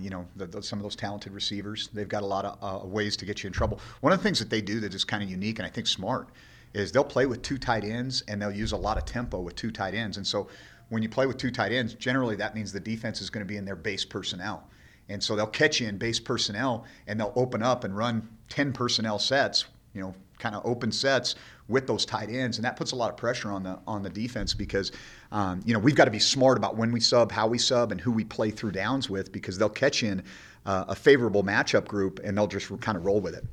you 0.00 0.10
know, 0.10 0.26
the, 0.36 0.46
the, 0.46 0.62
some 0.62 0.78
of 0.78 0.82
those 0.82 0.96
talented 0.96 1.32
receivers. 1.32 1.88
They've 1.92 2.08
got 2.08 2.22
a 2.22 2.26
lot 2.26 2.44
of 2.44 2.84
uh, 2.84 2.86
ways 2.86 3.16
to 3.18 3.24
get 3.24 3.42
you 3.42 3.46
in 3.46 3.52
trouble. 3.52 3.80
One 4.00 4.12
of 4.12 4.18
the 4.18 4.22
things 4.22 4.38
that 4.38 4.50
they 4.50 4.60
do 4.60 4.80
that 4.80 4.94
is 4.94 5.04
kind 5.04 5.22
of 5.22 5.30
unique 5.30 5.58
and 5.58 5.66
I 5.66 5.70
think 5.70 5.86
smart 5.86 6.28
is 6.74 6.92
they'll 6.92 7.04
play 7.04 7.26
with 7.26 7.42
two 7.42 7.58
tight 7.58 7.84
ends 7.84 8.22
and 8.28 8.40
they'll 8.40 8.52
use 8.52 8.72
a 8.72 8.76
lot 8.76 8.96
of 8.96 9.04
tempo 9.04 9.40
with 9.40 9.56
two 9.56 9.70
tight 9.70 9.94
ends. 9.94 10.16
And 10.16 10.26
so 10.26 10.48
when 10.88 11.02
you 11.02 11.08
play 11.08 11.26
with 11.26 11.36
two 11.36 11.50
tight 11.50 11.72
ends, 11.72 11.94
generally 11.94 12.36
that 12.36 12.54
means 12.54 12.72
the 12.72 12.80
defense 12.80 13.20
is 13.20 13.30
going 13.30 13.44
to 13.44 13.48
be 13.48 13.56
in 13.56 13.64
their 13.64 13.76
base 13.76 14.04
personnel. 14.04 14.68
And 15.08 15.22
so 15.22 15.34
they'll 15.34 15.46
catch 15.46 15.80
you 15.80 15.88
in 15.88 15.98
base 15.98 16.20
personnel 16.20 16.84
and 17.06 17.18
they'll 17.18 17.32
open 17.34 17.62
up 17.62 17.84
and 17.84 17.96
run 17.96 18.28
10 18.48 18.72
personnel 18.72 19.18
sets, 19.18 19.66
you 19.94 20.00
know, 20.00 20.14
kind 20.40 20.54
of 20.54 20.64
open 20.66 20.90
sets 20.90 21.36
with 21.68 21.86
those 21.86 22.04
tight 22.04 22.30
ends, 22.30 22.58
and 22.58 22.64
that 22.64 22.76
puts 22.76 22.92
a 22.92 22.96
lot 22.96 23.10
of 23.10 23.16
pressure 23.16 23.50
on 23.52 23.62
the 23.62 23.78
on 23.86 24.02
the 24.02 24.10
defense 24.10 24.54
because 24.54 24.90
um, 25.30 25.60
you 25.64 25.72
know 25.72 25.78
we've 25.78 25.94
got 25.94 26.06
to 26.06 26.10
be 26.10 26.18
smart 26.18 26.58
about 26.58 26.76
when 26.76 26.90
we 26.90 27.00
sub, 27.00 27.30
how 27.30 27.46
we 27.46 27.58
sub, 27.58 27.92
and 27.92 28.00
who 28.00 28.10
we 28.10 28.24
play 28.24 28.50
through 28.50 28.72
downs 28.72 29.08
with 29.08 29.30
because 29.30 29.56
they'll 29.58 29.68
catch 29.68 30.02
in 30.02 30.22
uh, 30.66 30.86
a 30.88 30.94
favorable 30.94 31.44
matchup 31.44 31.86
group 31.86 32.20
and 32.24 32.36
they'll 32.36 32.46
just 32.46 32.68
kind 32.80 32.96
of 32.96 33.04
roll 33.04 33.20
with 33.20 33.34
it. 33.34 33.44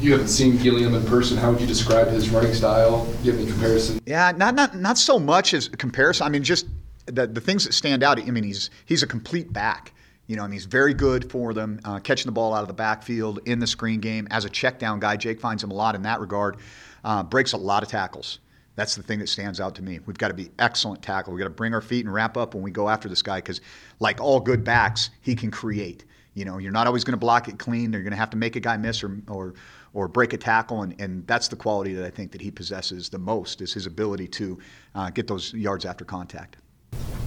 You 0.00 0.12
haven't 0.12 0.28
seen 0.28 0.58
Gilliam 0.58 0.94
in 0.94 1.04
person. 1.06 1.36
How 1.36 1.50
would 1.50 1.60
you 1.60 1.66
describe 1.66 2.08
his 2.08 2.28
running 2.30 2.52
style? 2.52 3.06
Do 3.06 3.24
you 3.24 3.32
have 3.32 3.40
any 3.40 3.50
comparison? 3.50 4.00
Yeah, 4.06 4.32
not 4.36 4.54
not 4.54 4.76
not 4.76 4.98
so 4.98 5.18
much 5.18 5.54
as 5.54 5.66
a 5.68 5.76
comparison. 5.76 6.26
I 6.26 6.30
mean, 6.30 6.42
just 6.42 6.66
the 7.06 7.26
the 7.26 7.40
things 7.40 7.64
that 7.64 7.72
stand 7.72 8.02
out. 8.02 8.20
I 8.20 8.30
mean, 8.30 8.44
he's 8.44 8.70
he's 8.84 9.02
a 9.02 9.06
complete 9.06 9.52
back. 9.52 9.92
You 10.26 10.36
know, 10.36 10.44
and 10.44 10.52
he's 10.52 10.64
very 10.64 10.92
good 10.92 11.30
for 11.30 11.54
them, 11.54 11.80
uh, 11.84 12.00
catching 12.00 12.26
the 12.26 12.32
ball 12.32 12.52
out 12.52 12.62
of 12.62 12.68
the 12.68 12.74
backfield 12.74 13.40
in 13.46 13.60
the 13.60 13.66
screen 13.66 14.00
game. 14.00 14.26
As 14.30 14.44
a 14.44 14.50
check 14.50 14.78
down 14.78 14.98
guy, 14.98 15.16
Jake 15.16 15.40
finds 15.40 15.62
him 15.62 15.70
a 15.70 15.74
lot 15.74 15.94
in 15.94 16.02
that 16.02 16.20
regard. 16.20 16.56
Uh, 17.04 17.22
breaks 17.22 17.52
a 17.52 17.56
lot 17.56 17.82
of 17.84 17.88
tackles. 17.88 18.40
That's 18.74 18.94
the 18.94 19.02
thing 19.02 19.20
that 19.20 19.28
stands 19.28 19.60
out 19.60 19.74
to 19.76 19.82
me. 19.82 20.00
We've 20.04 20.18
got 20.18 20.28
to 20.28 20.34
be 20.34 20.50
excellent 20.58 21.02
tackle. 21.02 21.32
We've 21.32 21.40
got 21.40 21.48
to 21.48 21.54
bring 21.54 21.72
our 21.72 21.80
feet 21.80 22.04
and 22.04 22.12
wrap 22.12 22.36
up 22.36 22.54
when 22.54 22.62
we 22.62 22.70
go 22.70 22.88
after 22.88 23.08
this 23.08 23.22
guy 23.22 23.38
because, 23.38 23.60
like 24.00 24.20
all 24.20 24.38
good 24.38 24.64
backs, 24.64 25.10
he 25.22 25.34
can 25.34 25.50
create. 25.50 26.04
You 26.34 26.44
know, 26.44 26.58
you're 26.58 26.72
not 26.72 26.86
always 26.86 27.02
going 27.02 27.14
to 27.14 27.18
block 27.18 27.48
it 27.48 27.58
clean. 27.58 27.92
You're 27.92 28.02
going 28.02 28.10
to 28.10 28.18
have 28.18 28.30
to 28.30 28.36
make 28.36 28.56
a 28.56 28.60
guy 28.60 28.76
miss 28.76 29.02
or, 29.02 29.18
or, 29.28 29.54
or 29.94 30.08
break 30.08 30.34
a 30.34 30.36
tackle, 30.36 30.82
and, 30.82 30.94
and 31.00 31.26
that's 31.26 31.48
the 31.48 31.56
quality 31.56 31.94
that 31.94 32.04
I 32.04 32.10
think 32.10 32.30
that 32.32 32.42
he 32.42 32.50
possesses 32.50 33.08
the 33.08 33.18
most 33.18 33.62
is 33.62 33.72
his 33.72 33.86
ability 33.86 34.28
to 34.28 34.58
uh, 34.94 35.08
get 35.08 35.26
those 35.26 35.54
yards 35.54 35.86
after 35.86 36.04
contact. 36.04 36.58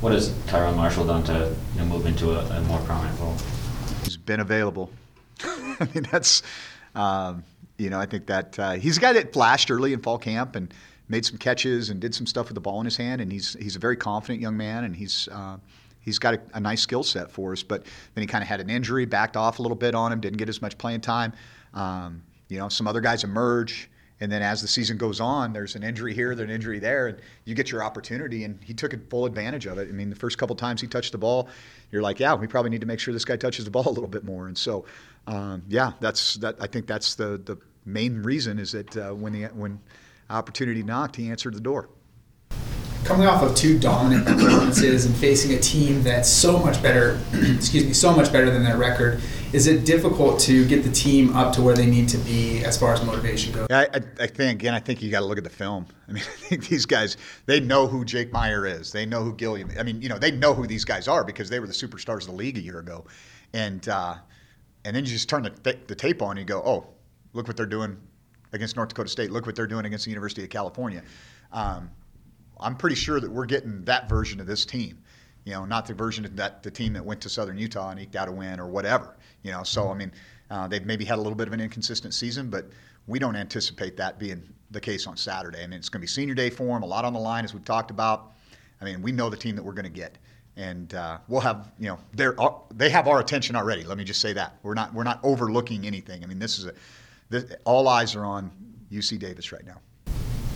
What 0.01 0.13
has 0.13 0.33
Tyrone 0.47 0.77
Marshall 0.77 1.05
done 1.05 1.23
to 1.25 1.53
you 1.73 1.79
know, 1.79 1.85
move 1.85 2.05
into 2.05 2.31
a, 2.31 2.45
a, 2.57 2.61
more 2.61 2.79
prominent 2.81 3.19
role? 3.19 3.35
He's 4.03 4.15
been 4.15 4.39
available. 4.39 4.89
I 5.43 5.87
mean, 5.93 6.07
that's 6.09 6.41
um, 6.95 7.43
you 7.77 7.89
know, 7.89 7.99
I 7.99 8.05
think 8.05 8.25
that 8.27 8.57
uh, 8.57 8.71
he's 8.73 8.97
a 8.97 9.01
guy 9.01 9.11
that 9.11 9.33
flashed 9.33 9.69
early 9.69 9.91
in 9.91 10.01
fall 10.01 10.17
camp 10.17 10.55
and 10.55 10.73
made 11.09 11.25
some 11.25 11.37
catches 11.37 11.89
and 11.89 11.99
did 11.99 12.15
some 12.15 12.25
stuff 12.25 12.47
with 12.47 12.55
the 12.55 12.61
ball 12.61 12.79
in 12.79 12.85
his 12.85 12.95
hand, 12.95 13.19
and 13.19 13.29
he's 13.29 13.55
he's 13.59 13.75
a 13.75 13.79
very 13.79 13.97
confident 13.97 14.41
young 14.41 14.55
man, 14.55 14.85
and 14.85 14.95
he's 14.95 15.27
uh, 15.33 15.57
he's 15.99 16.17
got 16.17 16.35
a, 16.35 16.39
a 16.53 16.59
nice 16.61 16.81
skill 16.81 17.03
set 17.03 17.29
for 17.29 17.51
us. 17.51 17.61
But 17.61 17.83
then 18.15 18.21
he 18.21 18.27
kind 18.27 18.41
of 18.41 18.47
had 18.47 18.61
an 18.61 18.69
injury, 18.69 19.05
backed 19.05 19.35
off 19.35 19.59
a 19.59 19.61
little 19.61 19.77
bit 19.77 19.95
on 19.95 20.13
him, 20.13 20.21
didn't 20.21 20.37
get 20.37 20.47
as 20.47 20.61
much 20.61 20.77
playing 20.77 21.01
time. 21.01 21.33
Um, 21.73 22.23
you 22.47 22.57
know, 22.57 22.69
some 22.69 22.87
other 22.87 23.01
guys 23.01 23.25
emerge, 23.25 23.89
And 24.21 24.31
then 24.31 24.41
as 24.41 24.61
the 24.61 24.67
season 24.67 24.97
goes 24.97 25.19
on, 25.19 25.53
there's 25.53 25.75
an 25.75 25.83
injury 25.83 26.13
here, 26.13 26.35
there's 26.35 26.49
an 26.49 26.53
injury 26.53 26.79
there, 26.79 27.07
and 27.07 27.19
you 27.45 27.55
get 27.55 27.71
your 27.71 27.83
opportunity. 27.83 28.43
And 28.43 28.61
he 28.63 28.73
took 28.73 28.93
full 29.09 29.25
advantage 29.25 29.65
of 29.65 29.77
it. 29.77 29.87
I 29.87 29.91
mean, 29.91 30.09
the 30.09 30.15
first 30.15 30.37
couple 30.37 30.55
times 30.55 30.81
he 30.81 30.87
touched 30.87 31.11
the 31.13 31.17
ball, 31.17 31.47
you're 31.91 32.01
like, 32.01 32.19
yeah, 32.19 32.33
we 32.33 32.47
probably 32.47 32.69
need 32.69 32.81
to 32.81 32.87
make 32.87 32.99
sure 32.99 33.13
this 33.13 33.25
guy 33.25 33.37
touches 33.37 33.65
the 33.65 33.71
ball 33.71 33.87
a 33.87 33.89
little 33.89 34.07
bit 34.07 34.23
more. 34.23 34.47
And 34.47 34.57
so, 34.57 34.85
um, 35.27 35.63
yeah, 35.67 35.93
that's 35.99 36.35
that. 36.35 36.55
I 36.59 36.67
think 36.67 36.87
that's 36.87 37.15
the 37.15 37.37
the 37.43 37.57
main 37.85 38.21
reason 38.23 38.59
is 38.59 38.73
that 38.73 38.97
uh, 38.97 39.11
when 39.11 39.33
the 39.33 39.45
when 39.47 39.79
opportunity 40.29 40.83
knocked, 40.83 41.15
he 41.15 41.29
answered 41.29 41.53
the 41.53 41.61
door. 41.61 41.89
Coming 43.03 43.27
off 43.27 43.41
of 43.41 43.55
two 43.55 43.79
dominant 43.79 44.25
performances 44.27 45.05
and 45.05 45.15
facing 45.15 45.53
a 45.53 45.59
team 45.59 46.03
that's 46.03 46.29
so 46.29 46.59
much 46.59 46.81
better, 46.83 47.19
excuse 47.33 47.85
me, 47.85 47.93
so 47.93 48.13
much 48.13 48.31
better 48.31 48.51
than 48.51 48.63
their 48.63 48.77
record, 48.77 49.21
is 49.51 49.65
it 49.65 49.83
difficult 49.83 50.39
to 50.41 50.65
get 50.67 50.83
the 50.83 50.91
team 50.91 51.35
up 51.35 51.53
to 51.55 51.61
where 51.61 51.73
they 51.73 51.87
need 51.87 52.07
to 52.09 52.17
be 52.19 52.63
as 52.63 52.77
far 52.77 52.93
as 52.93 53.03
motivation 53.03 53.51
goes? 53.53 53.67
I, 53.71 53.83
I, 53.85 54.01
I 54.19 54.27
think, 54.27 54.61
again, 54.61 54.75
I 54.75 54.79
think 54.79 55.01
you 55.01 55.09
got 55.09 55.21
to 55.21 55.25
look 55.25 55.39
at 55.39 55.43
the 55.43 55.49
film. 55.49 55.87
I 56.07 56.11
mean, 56.11 56.23
I 56.23 56.35
think 56.47 56.67
these 56.67 56.85
guys, 56.85 57.17
they 57.47 57.59
know 57.59 57.87
who 57.87 58.05
Jake 58.05 58.31
Maier 58.31 58.69
is. 58.69 58.91
They 58.91 59.05
know 59.05 59.23
who 59.23 59.33
Gilliam. 59.33 59.71
I 59.79 59.83
mean, 59.83 60.01
you 60.01 60.09
know, 60.09 60.19
they 60.19 60.31
know 60.31 60.53
who 60.53 60.67
these 60.67 60.85
guys 60.85 61.07
are 61.07 61.23
because 61.23 61.49
they 61.49 61.59
were 61.59 61.67
the 61.67 61.73
superstars 61.73 62.21
of 62.21 62.27
the 62.27 62.33
league 62.33 62.57
a 62.57 62.61
year 62.61 62.79
ago, 62.79 63.05
and 63.53 63.87
uh, 63.89 64.15
and 64.85 64.95
then 64.95 65.03
you 65.03 65.11
just 65.11 65.29
turn 65.29 65.43
the, 65.43 65.77
the 65.87 65.95
tape 65.95 66.21
on 66.21 66.31
and 66.31 66.39
you 66.39 66.45
go, 66.45 66.61
oh, 66.65 66.87
look 67.33 67.47
what 67.47 67.57
they're 67.57 67.65
doing 67.65 67.97
against 68.53 68.75
North 68.75 68.89
Dakota 68.89 69.09
State. 69.09 69.31
Look 69.31 69.45
what 69.45 69.55
they're 69.55 69.67
doing 69.67 69.85
against 69.85 70.05
the 70.05 70.11
University 70.11 70.43
of 70.43 70.49
California. 70.49 71.03
Um, 71.51 71.89
I'm 72.59 72.75
pretty 72.75 72.95
sure 72.95 73.19
that 73.19 73.29
we're 73.29 73.45
getting 73.45 73.83
that 73.85 74.09
version 74.09 74.39
of 74.39 74.47
this 74.47 74.65
team. 74.65 74.97
You 75.45 75.53
know, 75.53 75.65
not 75.65 75.85
the 75.85 75.93
version 75.93 76.25
of 76.25 76.35
that 76.35 76.63
the 76.63 76.71
team 76.71 76.93
that 76.93 77.03
went 77.03 77.21
to 77.21 77.29
Southern 77.29 77.57
Utah 77.57 77.89
and 77.89 77.99
eked 77.99 78.15
out 78.15 78.27
a 78.27 78.31
win 78.31 78.59
or 78.59 78.67
whatever. 78.67 79.17
You 79.43 79.51
know, 79.51 79.63
so 79.63 79.89
I 79.89 79.93
mean, 79.93 80.11
uh, 80.51 80.67
they've 80.67 80.85
maybe 80.85 81.05
had 81.05 81.17
a 81.17 81.21
little 81.21 81.35
bit 81.35 81.47
of 81.47 81.53
an 81.53 81.61
inconsistent 81.61 82.13
season, 82.13 82.49
but 82.49 82.65
we 83.07 83.19
don't 83.19 83.35
anticipate 83.35 83.97
that 83.97 84.19
being 84.19 84.43
the 84.71 84.79
case 84.79 85.07
on 85.07 85.17
Saturday. 85.17 85.63
I 85.63 85.67
mean, 85.67 85.79
it's 85.79 85.89
going 85.89 85.99
to 85.99 86.03
be 86.03 86.07
senior 86.07 86.35
day 86.35 86.49
for 86.49 86.65
them, 86.65 86.83
a 86.83 86.85
lot 86.85 87.05
on 87.05 87.13
the 87.13 87.19
line 87.19 87.43
as 87.43 87.53
we've 87.53 87.65
talked 87.65 87.89
about. 87.89 88.33
I 88.81 88.85
mean, 88.85 89.01
we 89.01 89.11
know 89.11 89.29
the 89.29 89.37
team 89.37 89.55
that 89.55 89.63
we're 89.63 89.73
going 89.73 89.85
to 89.85 89.89
get, 89.89 90.17
and 90.55 90.93
uh, 90.93 91.17
we'll 91.27 91.41
have 91.41 91.71
you 91.79 91.87
know 91.87 91.99
they're 92.13 92.35
they 92.73 92.89
have 92.89 93.07
our 93.07 93.19
attention 93.19 93.55
already. 93.55 93.83
Let 93.83 93.97
me 93.97 94.03
just 94.03 94.21
say 94.21 94.33
that 94.33 94.57
we're 94.63 94.73
not 94.73 94.93
we're 94.93 95.03
not 95.03 95.19
overlooking 95.23 95.85
anything. 95.85 96.23
I 96.23 96.27
mean, 96.27 96.39
this 96.39 96.59
is 96.59 96.65
a 96.65 96.73
this, 97.29 97.45
all 97.63 97.87
eyes 97.87 98.15
are 98.15 98.25
on 98.25 98.51
UC 98.91 99.19
Davis 99.19 99.51
right 99.51 99.65
now. 99.65 99.79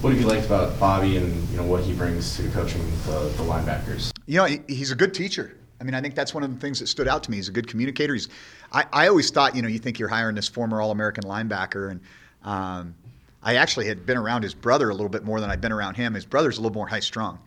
What 0.03 0.11
have 0.11 0.19
you 0.19 0.27
liked 0.27 0.45
about 0.45 0.77
Bobby 0.81 1.15
and 1.15 1.47
you 1.47 1.55
know 1.55 1.63
what 1.63 1.81
he 1.81 1.93
brings 1.93 2.35
to 2.35 2.49
coaching 2.49 2.83
the, 3.05 3.19
the 3.37 3.43
linebackers? 3.43 4.11
You 4.25 4.35
know, 4.35 4.43
he, 4.43 4.59
he's 4.67 4.91
a 4.91 4.95
good 4.95 5.13
teacher. 5.13 5.55
I 5.79 5.85
mean, 5.85 5.93
I 5.93 6.01
think 6.01 6.13
that's 6.13 6.33
one 6.33 6.43
of 6.43 6.53
the 6.53 6.59
things 6.59 6.81
that 6.81 6.87
stood 6.87 7.07
out 7.07 7.23
to 7.23 7.31
me. 7.31 7.37
He's 7.37 7.47
a 7.47 7.53
good 7.53 7.69
communicator. 7.69 8.13
He's, 8.13 8.27
I, 8.73 8.83
I 8.91 9.07
always 9.07 9.31
thought, 9.31 9.55
you 9.55 9.61
know, 9.61 9.69
you 9.69 9.79
think 9.79 9.99
you're 9.99 10.09
hiring 10.09 10.35
this 10.35 10.49
former 10.49 10.81
All-American 10.81 11.23
linebacker, 11.23 11.89
and 11.89 12.01
um, 12.43 12.95
I 13.41 13.55
actually 13.55 13.87
had 13.87 14.05
been 14.05 14.17
around 14.17 14.43
his 14.43 14.53
brother 14.53 14.89
a 14.89 14.93
little 14.93 15.07
bit 15.07 15.23
more 15.23 15.39
than 15.39 15.49
I'd 15.49 15.61
been 15.61 15.71
around 15.71 15.95
him. 15.95 16.15
His 16.15 16.25
brother's 16.25 16.57
a 16.57 16.61
little 16.61 16.75
more 16.75 16.87
high-strung, 16.87 17.39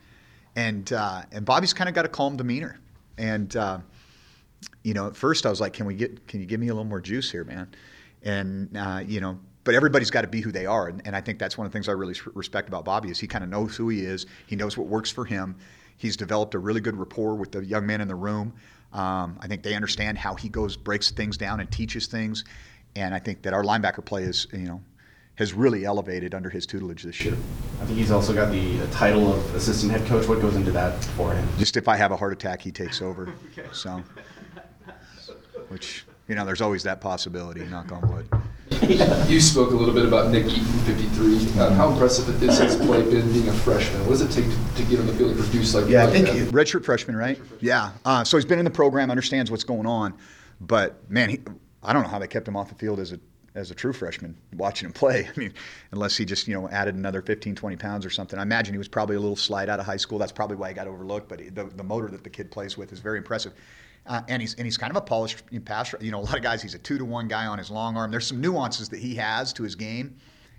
and 0.55 0.91
uh, 0.91 1.21
and 1.31 1.45
Bobby's 1.45 1.73
kind 1.73 1.87
of 1.87 1.93
got 1.93 2.05
a 2.05 2.09
calm 2.09 2.37
demeanor. 2.37 2.79
And 3.19 3.55
uh, 3.55 3.77
you 4.81 4.95
know, 4.95 5.05
at 5.05 5.15
first 5.15 5.45
I 5.45 5.51
was 5.51 5.61
like, 5.61 5.73
can 5.73 5.85
we 5.85 5.93
get, 5.93 6.27
can 6.27 6.39
you 6.39 6.47
give 6.47 6.59
me 6.59 6.69
a 6.69 6.73
little 6.73 6.89
more 6.89 7.01
juice 7.01 7.29
here, 7.29 7.43
man? 7.43 7.67
And 8.23 8.75
uh, 8.75 9.03
you 9.05 9.21
know, 9.21 9.37
but 9.67 9.75
everybody's 9.75 10.09
got 10.09 10.21
to 10.21 10.29
be 10.29 10.39
who 10.39 10.49
they 10.49 10.65
are, 10.65 10.87
and, 10.87 11.01
and, 11.05 11.13
I 11.13 11.19
think 11.19 11.39
that's 11.39 11.57
one 11.57 11.67
of 11.67 11.73
the 11.73 11.75
things 11.75 11.89
I 11.89 11.91
really 11.91 12.15
respect 12.33 12.69
about 12.69 12.85
Bobby 12.85 13.09
is 13.09 13.19
he 13.19 13.27
kind 13.27 13.43
of 13.43 13.49
knows 13.49 13.75
who 13.75 13.89
he 13.89 13.99
is. 13.99 14.25
He 14.45 14.55
knows 14.55 14.77
what 14.77 14.87
works 14.87 15.11
for 15.11 15.25
him. 15.25 15.57
He's 15.97 16.15
developed 16.15 16.55
a 16.55 16.59
really 16.59 16.79
good 16.79 16.95
rapport 16.95 17.35
with 17.35 17.51
the 17.51 17.65
young 17.65 17.85
men 17.85 17.99
in 17.99 18.07
the 18.07 18.15
room. 18.15 18.53
Um, 18.93 19.37
I 19.41 19.47
think 19.47 19.63
they 19.63 19.75
understand 19.75 20.19
how 20.19 20.35
he 20.35 20.47
goes, 20.47 20.77
breaks 20.77 21.11
things 21.11 21.35
down, 21.35 21.59
and 21.59 21.69
teaches 21.69 22.07
things. 22.07 22.45
And 22.95 23.13
I 23.13 23.19
think 23.19 23.41
that 23.41 23.53
our 23.53 23.61
linebacker 23.61 24.05
play 24.05 24.23
is, 24.23 24.47
you 24.53 24.59
know, 24.59 24.81
has 25.35 25.53
really 25.53 25.83
elevated 25.83 26.33
under 26.33 26.49
his 26.49 26.65
tutelage 26.65 27.03
this 27.03 27.19
year. 27.19 27.35
I 27.81 27.85
think 27.85 27.99
he's 27.99 28.11
also 28.11 28.33
got 28.33 28.49
the 28.53 28.87
title 28.87 29.33
of 29.33 29.53
assistant 29.53 29.91
head 29.91 30.07
coach. 30.07 30.29
What 30.29 30.39
goes 30.39 30.55
into 30.55 30.71
that 30.71 31.03
for 31.03 31.33
him? 31.33 31.45
Just 31.57 31.75
if 31.75 31.89
I 31.89 31.97
have 31.97 32.13
a 32.13 32.15
heart 32.15 32.31
attack, 32.31 32.61
he 32.61 32.71
takes 32.71 33.01
over. 33.01 33.33
okay. 33.51 33.67
So, 33.73 34.01
which 35.67 36.05
you 36.29 36.35
know, 36.35 36.45
there's 36.45 36.61
always 36.61 36.83
that 36.83 37.01
possibility. 37.01 37.65
Knock 37.65 37.91
on 37.91 38.09
wood. 38.09 38.29
You 39.27 39.41
spoke 39.41 39.71
a 39.71 39.75
little 39.75 39.93
bit 39.93 40.05
about 40.05 40.31
Nick 40.31 40.45
Eaton, 40.45 40.63
53. 40.65 41.59
Uh, 41.59 41.73
how 41.73 41.89
impressive 41.89 42.41
is 42.41 42.57
his 42.57 42.75
play 42.75 43.01
been 43.01 43.31
being 43.33 43.47
a 43.49 43.53
freshman? 43.53 43.99
What 44.01 44.11
does 44.11 44.21
it 44.21 44.31
take 44.31 44.45
to, 44.49 44.83
to 44.83 44.89
get 44.89 44.99
on 44.99 45.07
the 45.07 45.13
field 45.13 45.31
and 45.31 45.39
produce 45.39 45.73
like 45.73 45.87
Yeah, 45.89 46.05
like 46.05 46.09
I 46.09 46.23
think 46.23 46.27
that? 46.27 46.53
redshirt 46.53 46.85
freshman, 46.85 47.15
right? 47.15 47.39
Yeah. 47.59 47.91
Uh, 48.05 48.23
so 48.23 48.37
he's 48.37 48.45
been 48.45 48.59
in 48.59 48.65
the 48.65 48.71
program, 48.71 49.11
understands 49.11 49.51
what's 49.51 49.63
going 49.63 49.85
on, 49.85 50.13
but 50.61 51.09
man, 51.09 51.29
he, 51.29 51.39
I 51.83 51.91
don't 51.93 52.03
know 52.03 52.09
how 52.09 52.19
they 52.19 52.27
kept 52.27 52.47
him 52.47 52.55
off 52.55 52.69
the 52.69 52.75
field 52.75 52.99
as 52.99 53.11
a 53.11 53.19
as 53.55 53.71
a 53.71 53.75
true 53.75 53.91
freshman 53.91 54.37
watching 54.55 54.85
him 54.85 54.93
play. 54.93 55.27
I 55.35 55.39
mean, 55.39 55.53
unless 55.91 56.15
he 56.15 56.25
just, 56.25 56.47
you 56.47 56.53
know, 56.53 56.69
added 56.69 56.93
another 56.95 57.23
15, 57.23 57.55
20 57.55 57.75
pounds 57.75 58.05
or 58.05 58.09
something. 58.11 58.37
I 58.37 58.43
imagine 58.43 58.73
he 58.73 58.77
was 58.77 58.87
probably 58.87 59.15
a 59.15 59.19
little 59.19 59.35
slight 59.35 59.67
out 59.67 59.79
of 59.79 59.85
high 59.85 59.97
school. 59.97 60.19
That's 60.19 60.31
probably 60.31 60.57
why 60.57 60.69
he 60.69 60.75
got 60.75 60.87
overlooked, 60.87 61.27
but 61.27 61.39
the, 61.39 61.63
the 61.63 61.83
motor 61.83 62.07
that 62.09 62.23
the 62.23 62.29
kid 62.29 62.51
plays 62.51 62.77
with 62.77 62.93
is 62.93 62.99
very 62.99 63.17
impressive. 63.17 63.53
Uh, 64.07 64.21
and 64.27 64.41
he's 64.41 64.53
and 64.55 64.65
he's 64.65 64.77
kind 64.77 64.91
of 64.91 64.97
a 64.97 65.01
polished 65.01 65.43
passer. 65.65 65.97
You 66.01 66.11
know, 66.11 66.19
a 66.19 66.21
lot 66.21 66.35
of 66.35 66.43
guys. 66.43 66.61
He's 66.61 66.75
a 66.75 66.79
two 66.79 66.97
to 66.97 67.05
one 67.05 67.27
guy 67.27 67.45
on 67.45 67.57
his 67.57 67.69
long 67.69 67.97
arm. 67.97 68.11
There's 68.11 68.27
some 68.27 68.39
nuances 68.39 68.89
that 68.89 68.99
he 68.99 69.15
has 69.15 69.51
to 69.53 69.63
his 69.63 69.75
game 69.75 70.15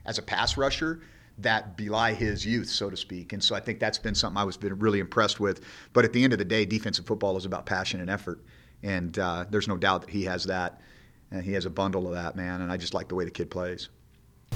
as 0.07 0.19
a 0.19 0.23
pass 0.23 0.57
rusher 0.57 1.01
that 1.39 1.77
belie 1.77 2.13
his 2.13 2.45
youth, 2.45 2.69
so 2.69 2.91
to 2.91 2.97
speak. 2.97 3.33
And 3.33 3.43
so 3.43 3.55
I 3.55 3.61
think 3.61 3.79
that's 3.79 3.99
been 3.99 4.15
something 4.15 4.37
I 4.37 4.45
was 4.45 4.57
been 4.57 4.79
really 4.79 4.99
impressed 4.99 5.39
with. 5.41 5.63
But 5.93 6.05
at 6.05 6.13
the 6.13 6.23
end 6.23 6.33
of 6.33 6.39
the 6.39 6.45
day, 6.45 6.65
defensive 6.65 7.07
football 7.07 7.37
is 7.37 7.45
about 7.45 7.65
passion 7.65 8.01
and 8.01 8.11
effort, 8.11 8.45
and 8.83 9.19
uh, 9.19 9.47
there's 9.49 9.69
no 9.69 9.77
doubt 9.77 10.03
that 10.03 10.11
he 10.11 10.25
has 10.25 10.45
that. 10.45 10.81
And 11.31 11.45
he 11.45 11.53
has 11.53 11.67
a 11.67 11.71
bundle 11.71 12.07
of 12.07 12.15
that, 12.15 12.37
man. 12.37 12.63
And 12.63 12.73
I 12.73 12.79
just 12.79 12.95
like 12.95 13.09
the 13.09 13.15
way 13.15 13.27
the 13.27 13.31
kid 13.31 13.51
plays. 13.51 13.91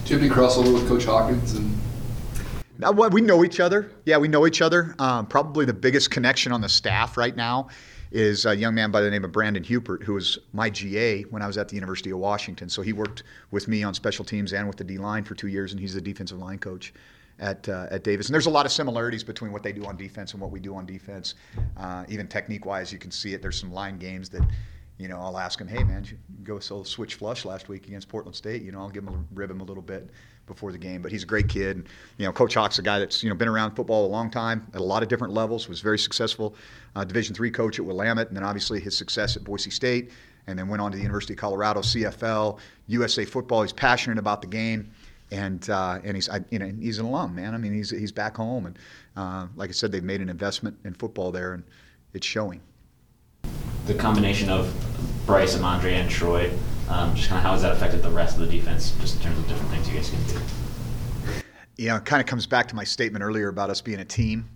Do 0.04 0.14
you 0.14 0.18
have 0.18 0.26
any 0.26 0.34
crossover 0.34 0.72
with 0.72 0.88
Coach 0.88 1.04
Hawkins 1.04 1.52
and? 1.52 1.78
Now, 2.78 2.90
we 2.92 3.20
know 3.20 3.44
each 3.44 3.60
other. 3.60 3.92
Yeah, 4.06 4.16
we 4.16 4.26
know 4.26 4.46
each 4.46 4.62
other. 4.62 4.94
Um, 4.98 5.26
probably 5.26 5.66
the 5.66 5.74
biggest 5.74 6.10
connection 6.10 6.50
on 6.50 6.62
the 6.62 6.68
staff 6.68 7.18
right 7.18 7.36
now 7.36 7.68
is 8.12 8.44
a 8.46 8.54
young 8.54 8.74
man 8.74 8.90
by 8.90 9.00
the 9.00 9.10
name 9.10 9.24
of 9.24 9.32
Brandon 9.32 9.64
Hubert, 9.64 10.02
who 10.02 10.14
was 10.14 10.38
my 10.52 10.68
GA 10.68 11.22
when 11.24 11.42
I 11.42 11.46
was 11.46 11.56
at 11.56 11.68
the 11.68 11.74
University 11.74 12.10
of 12.10 12.18
Washington. 12.18 12.68
So 12.68 12.82
he 12.82 12.92
worked 12.92 13.22
with 13.50 13.68
me 13.68 13.82
on 13.82 13.94
special 13.94 14.24
teams 14.24 14.52
and 14.52 14.66
with 14.66 14.76
the 14.76 14.84
D 14.84 14.98
line 14.98 15.24
for 15.24 15.34
two 15.34 15.48
years, 15.48 15.72
and 15.72 15.80
he's 15.80 15.94
the 15.94 16.00
defensive 16.00 16.38
line 16.38 16.58
coach 16.58 16.92
at 17.38 17.68
uh, 17.68 17.86
at 17.90 18.04
Davis. 18.04 18.28
And 18.28 18.34
there's 18.34 18.46
a 18.46 18.50
lot 18.50 18.66
of 18.66 18.72
similarities 18.72 19.24
between 19.24 19.50
what 19.50 19.62
they 19.62 19.72
do 19.72 19.84
on 19.84 19.96
defense 19.96 20.32
and 20.32 20.40
what 20.40 20.50
we 20.50 20.60
do 20.60 20.74
on 20.74 20.84
defense. 20.84 21.34
Uh, 21.76 22.04
even 22.08 22.28
technique 22.28 22.66
wise, 22.66 22.92
you 22.92 22.98
can 22.98 23.10
see 23.10 23.32
it. 23.34 23.42
There's 23.42 23.58
some 23.58 23.72
line 23.72 23.98
games 23.98 24.28
that. 24.30 24.42
You 24.98 25.08
know, 25.08 25.18
I'll 25.18 25.38
ask 25.38 25.60
him, 25.60 25.66
hey 25.66 25.82
man, 25.82 26.06
go 26.44 26.60
so 26.60 26.84
switch 26.84 27.14
flush 27.14 27.44
last 27.44 27.68
week 27.68 27.88
against 27.88 28.08
Portland 28.08 28.36
State. 28.36 28.62
You 28.62 28.70
know, 28.70 28.78
I'll 28.78 28.90
give 28.90 29.02
him 29.02 29.14
a, 29.14 29.34
rib 29.34 29.50
him 29.50 29.60
a 29.60 29.64
little 29.64 29.82
bit 29.82 30.10
before 30.46 30.72
the 30.72 30.78
game. 30.78 31.02
But 31.02 31.12
he's 31.12 31.22
a 31.22 31.26
great 31.26 31.48
kid. 31.48 31.76
And, 31.76 31.88
you 32.18 32.26
know, 32.26 32.32
Coach 32.32 32.54
Hawk's 32.54 32.78
a 32.78 32.82
guy 32.82 32.98
that's 32.98 33.22
you 33.22 33.28
know 33.28 33.34
been 33.34 33.48
around 33.48 33.74
football 33.74 34.06
a 34.06 34.08
long 34.08 34.30
time 34.30 34.66
at 34.74 34.80
a 34.80 34.84
lot 34.84 35.02
of 35.02 35.08
different 35.08 35.34
levels. 35.34 35.68
Was 35.68 35.80
very 35.80 35.98
successful 35.98 36.54
uh, 36.96 37.04
Division 37.04 37.34
three 37.34 37.50
coach 37.50 37.78
at 37.78 37.84
Willamette, 37.84 38.28
and 38.28 38.36
then 38.36 38.44
obviously 38.44 38.80
his 38.80 38.96
success 38.96 39.36
at 39.36 39.44
Boise 39.44 39.70
State, 39.70 40.10
and 40.46 40.58
then 40.58 40.68
went 40.68 40.82
on 40.82 40.90
to 40.90 40.96
the 40.96 41.02
University 41.02 41.32
of 41.34 41.38
Colorado, 41.38 41.80
CFL, 41.80 42.58
USA 42.88 43.24
football. 43.24 43.62
He's 43.62 43.72
passionate 43.72 44.18
about 44.18 44.40
the 44.40 44.48
game. 44.48 44.90
And 45.30 45.68
uh, 45.70 45.98
and 46.04 46.14
he's 46.14 46.28
I, 46.28 46.40
you 46.50 46.58
know 46.58 46.70
he's 46.78 46.98
an 46.98 47.06
alum, 47.06 47.34
man. 47.34 47.54
I 47.54 47.56
mean 47.56 47.72
he's 47.72 47.88
he's 47.88 48.12
back 48.12 48.36
home, 48.36 48.66
and 48.66 48.78
uh, 49.16 49.46
like 49.56 49.70
I 49.70 49.72
said, 49.72 49.90
they've 49.90 50.04
made 50.04 50.20
an 50.20 50.28
investment 50.28 50.76
in 50.84 50.92
football 50.92 51.32
there, 51.32 51.54
and 51.54 51.64
it's 52.12 52.26
showing. 52.26 52.60
The 53.86 53.94
combination 53.94 54.50
of 54.50 54.72
Bryce, 55.26 55.56
Amandre, 55.56 55.92
and 55.92 56.10
Troy, 56.10 56.52
um, 56.92 57.14
just 57.14 57.28
kind 57.28 57.38
of 57.38 57.44
how 57.44 57.52
has 57.52 57.62
that 57.62 57.72
affected 57.72 58.02
the 58.02 58.10
rest 58.10 58.38
of 58.38 58.40
the 58.40 58.46
defense, 58.46 58.92
just 59.00 59.16
in 59.16 59.22
terms 59.22 59.38
of 59.38 59.48
different 59.48 59.70
things 59.70 59.88
you 59.88 59.94
guys 59.96 60.10
can 60.10 60.22
do? 60.24 61.42
You 61.76 61.88
know, 61.88 61.96
it 61.96 62.04
kind 62.04 62.20
of 62.20 62.26
comes 62.26 62.46
back 62.46 62.68
to 62.68 62.76
my 62.76 62.84
statement 62.84 63.24
earlier 63.24 63.48
about 63.48 63.70
us 63.70 63.80
being 63.80 64.00
a 64.00 64.04
team. 64.04 64.48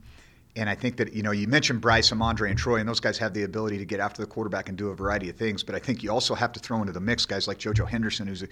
And 0.54 0.70
I 0.70 0.74
think 0.74 0.96
that, 0.96 1.12
you 1.12 1.22
know, 1.22 1.32
you 1.32 1.46
mentioned 1.48 1.82
Bryce, 1.82 2.10
Amandre, 2.10 2.48
and 2.48 2.58
Troy, 2.58 2.76
and 2.76 2.88
those 2.88 3.00
guys 3.00 3.18
have 3.18 3.34
the 3.34 3.42
ability 3.42 3.76
to 3.78 3.84
get 3.84 4.00
after 4.00 4.22
the 4.22 4.26
quarterback 4.26 4.70
and 4.70 4.78
do 4.78 4.88
a 4.88 4.94
variety 4.94 5.28
of 5.28 5.36
things. 5.36 5.62
But 5.62 5.74
I 5.74 5.78
think 5.78 6.02
you 6.02 6.10
also 6.10 6.34
have 6.34 6.52
to 6.52 6.60
throw 6.60 6.80
into 6.80 6.92
the 6.92 7.00
mix 7.00 7.26
guys 7.26 7.46
like 7.46 7.58
JoJo 7.58 7.86
Henderson, 7.86 8.26
who's 8.26 8.42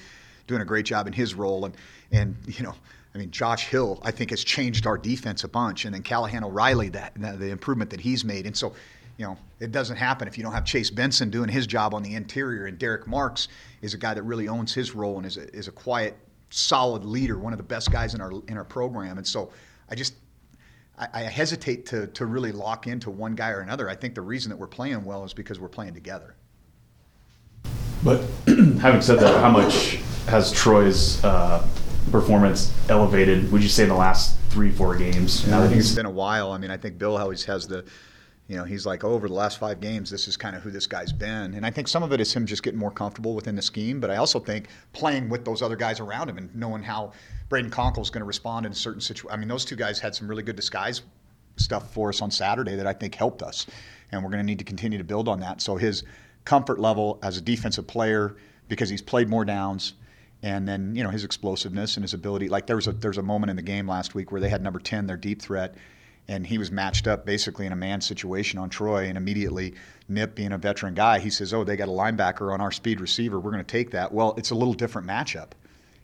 doing 0.46 0.60
a 0.60 0.66
great 0.66 0.84
job 0.84 1.06
in 1.06 1.14
his 1.14 1.34
role. 1.34 1.64
And, 1.64 1.74
and 2.12 2.36
you 2.46 2.62
know, 2.62 2.74
I 3.14 3.18
mean, 3.18 3.30
Josh 3.30 3.68
Hill, 3.68 4.00
I 4.02 4.10
think, 4.10 4.30
has 4.30 4.44
changed 4.44 4.86
our 4.86 4.98
defense 4.98 5.44
a 5.44 5.48
bunch. 5.48 5.86
And 5.86 5.94
then 5.94 6.02
Callahan 6.02 6.44
O'Reilly, 6.44 6.90
that, 6.90 7.14
the 7.14 7.50
improvement 7.50 7.90
that 7.90 8.00
he's 8.00 8.24
made. 8.24 8.44
And 8.44 8.56
so, 8.56 8.74
you 9.16 9.24
know, 9.24 9.38
it 9.60 9.72
doesn't 9.72 9.96
happen 9.96 10.28
if 10.28 10.36
you 10.36 10.42
don't 10.44 10.52
have 10.52 10.64
Chase 10.64 10.90
Benson 10.90 11.30
doing 11.30 11.48
his 11.48 11.66
job 11.66 11.94
on 11.94 12.02
the 12.02 12.16
interior. 12.16 12.66
And 12.66 12.78
Derek 12.78 13.06
Marks 13.06 13.48
is 13.84 13.94
a 13.94 13.98
guy 13.98 14.14
that 14.14 14.22
really 14.22 14.48
owns 14.48 14.72
his 14.72 14.94
role 14.94 15.18
and 15.18 15.26
is 15.26 15.36
a, 15.36 15.54
is 15.54 15.68
a 15.68 15.72
quiet, 15.72 16.16
solid 16.48 17.04
leader, 17.04 17.38
one 17.38 17.52
of 17.52 17.58
the 17.58 17.64
best 17.64 17.92
guys 17.92 18.14
in 18.14 18.20
our 18.20 18.32
in 18.48 18.56
our 18.56 18.64
program. 18.64 19.18
And 19.18 19.26
so, 19.26 19.52
I 19.90 19.94
just 19.94 20.14
I, 20.98 21.08
I 21.12 21.22
hesitate 21.24 21.86
to 21.86 22.06
to 22.08 22.24
really 22.24 22.50
lock 22.50 22.86
into 22.86 23.10
one 23.10 23.34
guy 23.34 23.50
or 23.50 23.60
another. 23.60 23.88
I 23.90 23.94
think 23.94 24.14
the 24.14 24.22
reason 24.22 24.50
that 24.50 24.56
we're 24.56 24.66
playing 24.66 25.04
well 25.04 25.24
is 25.24 25.34
because 25.34 25.60
we're 25.60 25.68
playing 25.68 25.94
together. 25.94 26.34
But 28.02 28.22
having 28.80 29.02
said 29.02 29.18
that, 29.20 29.40
how 29.40 29.50
much 29.50 29.96
has 30.26 30.50
Troy's 30.52 31.22
uh, 31.22 31.66
performance 32.10 32.72
elevated? 32.88 33.52
Would 33.52 33.62
you 33.62 33.68
say 33.68 33.82
in 33.82 33.90
the 33.90 33.94
last 33.94 34.38
three, 34.48 34.70
four 34.70 34.96
games? 34.96 35.46
Yeah, 35.46 35.62
I 35.62 35.68
think 35.68 35.80
it's 35.80 35.94
been 35.94 36.06
a 36.06 36.10
while. 36.10 36.52
I 36.52 36.58
mean, 36.58 36.70
I 36.70 36.76
think 36.78 36.98
Bill 36.98 37.16
always 37.16 37.44
has 37.44 37.66
the 37.66 37.84
You 38.48 38.56
know, 38.56 38.64
he's 38.64 38.84
like, 38.84 39.04
oh, 39.04 39.12
over 39.12 39.26
the 39.26 39.34
last 39.34 39.58
five 39.58 39.80
games, 39.80 40.10
this 40.10 40.28
is 40.28 40.36
kind 40.36 40.54
of 40.54 40.62
who 40.62 40.70
this 40.70 40.86
guy's 40.86 41.12
been. 41.12 41.54
And 41.54 41.64
I 41.64 41.70
think 41.70 41.88
some 41.88 42.02
of 42.02 42.12
it 42.12 42.20
is 42.20 42.34
him 42.34 42.44
just 42.44 42.62
getting 42.62 42.78
more 42.78 42.90
comfortable 42.90 43.34
within 43.34 43.56
the 43.56 43.62
scheme, 43.62 44.00
but 44.00 44.10
I 44.10 44.16
also 44.16 44.38
think 44.38 44.68
playing 44.92 45.30
with 45.30 45.46
those 45.46 45.62
other 45.62 45.76
guys 45.76 45.98
around 45.98 46.28
him 46.28 46.36
and 46.36 46.54
knowing 46.54 46.82
how 46.82 47.12
Brayden 47.48 47.70
Konkol 47.70 48.02
is 48.02 48.10
going 48.10 48.20
to 48.20 48.26
respond 48.26 48.66
in 48.66 48.72
a 48.72 48.74
certain 48.74 49.00
situation. 49.00 49.34
I 49.34 49.38
mean, 49.38 49.48
those 49.48 49.64
two 49.64 49.76
guys 49.76 49.98
had 49.98 50.14
some 50.14 50.28
really 50.28 50.42
good 50.42 50.56
disguise 50.56 51.02
stuff 51.56 51.94
for 51.94 52.10
us 52.10 52.20
on 52.20 52.30
Saturday 52.30 52.76
that 52.76 52.86
I 52.86 52.92
think 52.92 53.14
helped 53.14 53.42
us. 53.42 53.66
And 54.12 54.22
we're 54.22 54.30
going 54.30 54.42
to 54.42 54.46
need 54.46 54.58
to 54.58 54.64
continue 54.64 54.98
to 54.98 55.04
build 55.04 55.26
on 55.26 55.40
that. 55.40 55.62
So 55.62 55.76
his 55.76 56.04
comfort 56.44 56.78
level 56.78 57.18
as 57.22 57.38
a 57.38 57.40
defensive 57.40 57.86
player, 57.86 58.36
because 58.68 58.88
he's 58.90 59.02
played 59.02 59.28
more 59.28 59.44
downs, 59.44 59.94
and 60.42 60.68
then 60.68 60.94
you 60.94 61.02
know 61.02 61.08
his 61.08 61.24
explosiveness 61.24 61.96
and 61.96 62.04
his 62.04 62.12
ability. 62.12 62.48
Like 62.48 62.66
there 62.66 62.76
was 62.76 62.86
a 62.86 62.92
there's 62.92 63.18
a 63.18 63.22
moment 63.22 63.50
in 63.50 63.56
the 63.56 63.62
game 63.62 63.88
last 63.88 64.14
week 64.14 64.30
where 64.30 64.40
they 64.40 64.50
had 64.50 64.62
number 64.62 64.78
ten, 64.78 65.06
their 65.06 65.16
deep 65.16 65.40
threat, 65.40 65.74
and 66.28 66.46
he 66.46 66.58
was 66.58 66.70
matched 66.70 67.06
up 67.06 67.26
basically 67.26 67.66
in 67.66 67.72
a 67.72 67.76
man 67.76 68.00
situation 68.00 68.58
on 68.58 68.70
Troy, 68.70 69.04
and 69.04 69.18
immediately 69.18 69.74
Nip, 70.08 70.34
being 70.34 70.52
a 70.52 70.58
veteran 70.58 70.94
guy, 70.94 71.18
he 71.18 71.30
says, 71.30 71.54
"Oh, 71.54 71.64
they 71.64 71.76
got 71.76 71.88
a 71.88 71.92
linebacker 71.92 72.52
on 72.52 72.60
our 72.60 72.72
speed 72.72 73.00
receiver. 73.00 73.40
We're 73.40 73.50
going 73.50 73.64
to 73.64 73.70
take 73.70 73.90
that." 73.92 74.12
Well, 74.12 74.34
it's 74.36 74.50
a 74.50 74.54
little 74.54 74.74
different 74.74 75.08
matchup, 75.08 75.50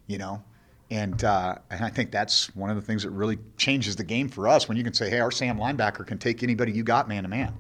you 0.07 0.19
know. 0.19 0.43
And, 0.91 1.23
uh, 1.23 1.57
and 1.71 1.85
I 1.85 1.89
think 1.89 2.11
that's 2.11 2.55
one 2.57 2.69
of 2.69 2.77
the 2.77 2.83
things 2.83 3.05
that 3.05 3.11
really 3.11 3.39
changes 3.57 3.95
the 3.95 4.05
game 4.05 4.29
for 4.29 4.49
us 4.49 4.69
when 4.69 4.77
you 4.77 4.83
can 4.83 4.93
say, 4.93 5.09
hey, 5.09 5.21
our 5.21 5.31
Sam 5.31 5.57
linebacker 5.57 6.05
can 6.05 6.19
take 6.19 6.43
anybody 6.43 6.73
you 6.73 6.83
got 6.83 7.09
man 7.09 7.23
to 7.23 7.29
man. 7.29 7.57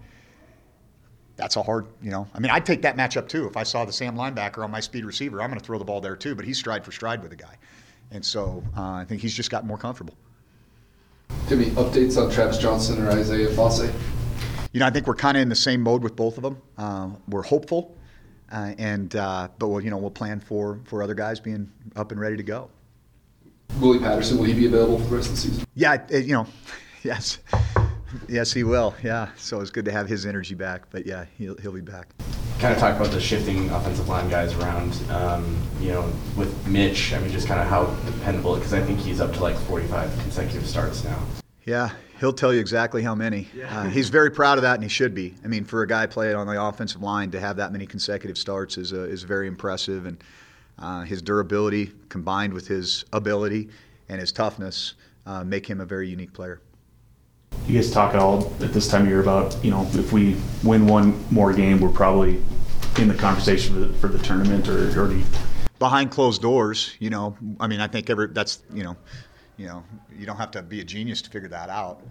That's 1.36 1.56
a 1.56 1.62
hard, 1.62 1.86
you 2.02 2.10
know. 2.10 2.26
I 2.34 2.40
mean, 2.40 2.50
I'd 2.50 2.66
take 2.66 2.82
that 2.82 2.96
matchup 2.96 3.28
too. 3.28 3.46
If 3.46 3.56
I 3.56 3.62
saw 3.62 3.84
the 3.84 3.92
Sam 3.92 4.16
linebacker 4.16 4.64
on 4.64 4.70
my 4.70 4.80
speed 4.80 5.04
receiver, 5.04 5.40
I'm 5.40 5.48
going 5.48 5.60
to 5.60 5.64
throw 5.64 5.78
the 5.78 5.84
ball 5.84 6.00
there 6.00 6.16
too, 6.16 6.34
but 6.34 6.44
he's 6.44 6.58
stride 6.58 6.84
for 6.84 6.90
stride 6.90 7.22
with 7.22 7.30
the 7.30 7.36
guy. 7.36 7.56
And 8.10 8.24
so 8.24 8.64
uh, 8.76 8.82
I 8.82 9.04
think 9.04 9.22
he's 9.22 9.32
just 9.32 9.50
gotten 9.50 9.68
more 9.68 9.78
comfortable. 9.78 10.14
Timmy, 11.48 11.66
updates 11.70 12.16
on 12.16 12.30
Travis 12.30 12.58
Jonsen 12.58 13.04
or 13.04 13.10
Isaiah 13.10 13.48
Ifanse? 13.48 13.92
You 14.72 14.80
know, 14.80 14.86
I 14.86 14.90
think 14.90 15.06
we're 15.06 15.14
kind 15.14 15.36
of 15.36 15.42
in 15.42 15.48
the 15.48 15.56
same 15.56 15.80
mode 15.80 16.02
with 16.02 16.14
both 16.14 16.36
of 16.36 16.42
them. 16.44 16.62
Uh, 16.78 17.10
we're 17.28 17.42
hopeful, 17.42 17.96
uh, 18.52 18.74
and 18.78 19.14
uh, 19.16 19.48
but 19.58 19.68
we'll, 19.68 19.80
you 19.80 19.90
know 19.90 19.98
we'll 19.98 20.10
plan 20.10 20.38
for 20.38 20.78
for 20.84 21.02
other 21.02 21.14
guys 21.14 21.40
being 21.40 21.70
up 21.96 22.12
and 22.12 22.20
ready 22.20 22.36
to 22.36 22.42
go. 22.44 22.70
Willie 23.80 23.98
Patterson, 23.98 24.38
will 24.38 24.44
he 24.44 24.54
be 24.54 24.66
available 24.66 24.98
for 24.98 25.04
the 25.06 25.16
rest 25.16 25.28
of 25.30 25.34
the 25.34 25.40
season? 25.40 25.64
Yeah, 25.74 26.02
it, 26.08 26.26
you 26.26 26.34
know, 26.34 26.46
yes, 27.02 27.38
yes, 28.28 28.52
he 28.52 28.62
will. 28.62 28.94
Yeah, 29.02 29.30
so 29.36 29.60
it's 29.60 29.70
good 29.70 29.84
to 29.86 29.92
have 29.92 30.08
his 30.08 30.26
energy 30.26 30.54
back. 30.54 30.84
But 30.90 31.04
yeah, 31.06 31.24
he'll 31.36 31.56
he'll 31.56 31.72
be 31.72 31.80
back. 31.80 32.14
Kind 32.60 32.74
of 32.74 32.78
talk 32.78 32.94
about 32.94 33.10
the 33.10 33.20
shifting 33.20 33.70
offensive 33.70 34.06
line 34.06 34.28
guys 34.28 34.52
around. 34.54 35.02
Um, 35.08 35.56
you 35.80 35.88
know, 35.88 36.02
with 36.36 36.68
Mitch, 36.68 37.14
I 37.14 37.18
mean, 37.18 37.30
just 37.30 37.48
kind 37.48 37.58
of 37.58 37.66
how 37.66 37.86
dependable 38.04 38.54
because 38.54 38.74
I 38.74 38.82
think 38.82 39.00
he's 39.00 39.18
up 39.18 39.32
to 39.32 39.40
like 39.40 39.56
45 39.56 40.12
consecutive 40.18 40.68
starts 40.68 41.02
now. 41.02 41.18
Yeah, 41.64 41.92
he'll 42.18 42.34
tell 42.34 42.52
you 42.52 42.60
exactly 42.60 43.02
how 43.02 43.14
many. 43.14 43.48
Uh, 43.66 43.84
he's 43.84 44.10
very 44.10 44.30
proud 44.30 44.58
of 44.58 44.62
that, 44.62 44.74
and 44.74 44.82
he 44.82 44.90
should 44.90 45.14
be. 45.14 45.34
I 45.42 45.48
mean, 45.48 45.64
for 45.64 45.80
a 45.80 45.86
guy 45.86 46.04
playing 46.04 46.36
on 46.36 46.46
the 46.46 46.62
offensive 46.62 47.00
line 47.00 47.30
to 47.30 47.40
have 47.40 47.56
that 47.56 47.72
many 47.72 47.86
consecutive 47.86 48.36
starts 48.36 48.76
is 48.76 48.92
uh, 48.92 49.04
is 49.04 49.22
very 49.22 49.46
impressive, 49.46 50.04
and 50.04 50.22
uh, 50.78 51.00
his 51.04 51.22
durability 51.22 51.92
combined 52.10 52.52
with 52.52 52.68
his 52.68 53.06
ability 53.14 53.70
and 54.10 54.20
his 54.20 54.32
toughness 54.32 54.96
uh, 55.24 55.42
make 55.44 55.66
him 55.66 55.80
a 55.80 55.86
very 55.86 56.10
unique 56.10 56.34
player. 56.34 56.60
You 57.66 57.76
guys 57.76 57.90
talk 57.90 58.14
at 58.14 58.20
all 58.20 58.52
at 58.60 58.72
this 58.72 58.88
time 58.88 59.02
of 59.02 59.08
year 59.08 59.20
about 59.20 59.56
you 59.64 59.70
know 59.70 59.88
if 59.92 60.12
we 60.12 60.36
win 60.64 60.86
one 60.86 61.24
more 61.30 61.52
game, 61.52 61.80
we're 61.80 61.88
probably 61.88 62.42
in 62.98 63.06
the 63.06 63.14
conversation 63.14 63.74
for 63.74 63.80
the, 63.80 63.94
for 63.98 64.08
the 64.08 64.18
tournament, 64.18 64.68
or, 64.68 64.88
or 65.00 65.12
you, 65.12 65.24
behind 65.78 66.10
closed 66.10 66.42
doors, 66.42 66.96
you 66.98 67.10
know, 67.10 67.36
I 67.60 67.68
mean, 67.68 67.80
I 67.80 67.86
think 67.86 68.10
every 68.10 68.26
that's 68.28 68.62
you 68.74 68.82
know, 68.82 68.96
you 69.56 69.66
know, 69.66 69.84
you 70.18 70.26
don't 70.26 70.36
have 70.36 70.50
to 70.52 70.62
be 70.62 70.80
a 70.80 70.84
genius 70.84 71.22
to 71.22 71.30
figure 71.30 71.48
that 71.48 71.70
out. 71.70 72.02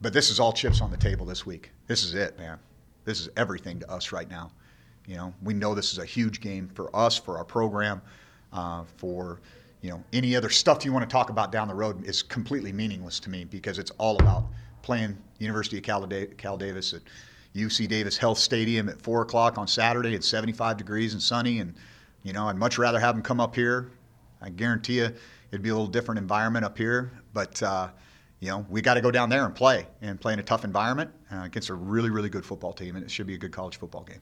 But 0.00 0.12
this 0.12 0.30
is 0.30 0.40
all 0.40 0.52
chips 0.52 0.80
on 0.80 0.90
the 0.90 0.96
table 0.96 1.26
this 1.26 1.44
week. 1.44 1.70
This 1.86 2.04
is 2.04 2.14
it, 2.14 2.38
man. 2.38 2.58
This 3.04 3.20
is 3.20 3.28
everything 3.36 3.80
to 3.80 3.90
us 3.90 4.12
right 4.12 4.28
now. 4.28 4.50
You 5.06 5.16
know, 5.16 5.34
we 5.42 5.52
know 5.52 5.74
this 5.74 5.92
is 5.92 5.98
a 5.98 6.04
huge 6.06 6.40
game 6.40 6.70
for 6.74 6.94
us, 6.96 7.18
for 7.18 7.36
our 7.36 7.44
program, 7.44 8.00
uh, 8.52 8.84
for 8.96 9.40
you 9.82 9.90
know 9.90 10.02
any 10.12 10.36
other 10.36 10.48
stuff 10.48 10.84
you 10.84 10.92
want 10.92 11.08
to 11.08 11.12
talk 11.12 11.28
about 11.28 11.52
down 11.52 11.68
the 11.68 11.74
road 11.74 12.04
is 12.06 12.22
completely 12.22 12.72
meaningless 12.72 13.20
to 13.20 13.30
me 13.30 13.44
because 13.44 13.78
it's 13.78 13.90
all 13.92 14.16
about 14.16 14.46
playing 14.82 15.16
University 15.38 15.78
of 15.78 15.84
Cal, 15.84 16.06
Cal 16.36 16.56
Davis 16.56 16.92
at 16.94 17.02
UC 17.54 17.88
Davis 17.88 18.16
Health 18.16 18.38
Stadium 18.38 18.88
at 18.88 19.00
four 19.00 19.22
o'clock 19.22 19.58
on 19.58 19.66
Saturday 19.66 20.14
at 20.14 20.24
75 20.24 20.76
degrees 20.76 21.12
and 21.12 21.22
sunny, 21.22 21.60
and 21.60 21.74
you 22.22 22.32
know 22.32 22.48
I'd 22.48 22.56
much 22.56 22.78
rather 22.78 23.00
have 23.00 23.14
them 23.14 23.22
come 23.22 23.40
up 23.40 23.54
here. 23.54 23.90
I 24.40 24.50
guarantee 24.50 24.98
you 24.98 25.12
it'd 25.50 25.62
be 25.62 25.68
a 25.68 25.74
little 25.74 25.86
different 25.86 26.18
environment 26.18 26.64
up 26.64 26.76
here, 26.76 27.12
but. 27.32 27.62
Uh, 27.62 27.88
you 28.42 28.48
know, 28.48 28.66
we 28.68 28.82
got 28.82 28.94
to 28.94 29.00
go 29.00 29.12
down 29.12 29.28
there 29.28 29.46
and 29.46 29.54
play 29.54 29.86
and 30.00 30.20
play 30.20 30.32
in 30.32 30.40
a 30.40 30.42
tough 30.42 30.64
environment 30.64 31.12
uh, 31.32 31.42
against 31.44 31.68
a 31.68 31.74
really, 31.74 32.10
really 32.10 32.28
good 32.28 32.44
football 32.44 32.72
team, 32.72 32.96
and 32.96 33.04
it 33.04 33.10
should 33.10 33.28
be 33.28 33.34
a 33.34 33.38
good 33.38 33.52
college 33.52 33.78
football 33.78 34.02
game. 34.02 34.20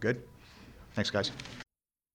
Good. 0.00 0.20
Thanks, 0.94 1.10
guys. 1.10 1.30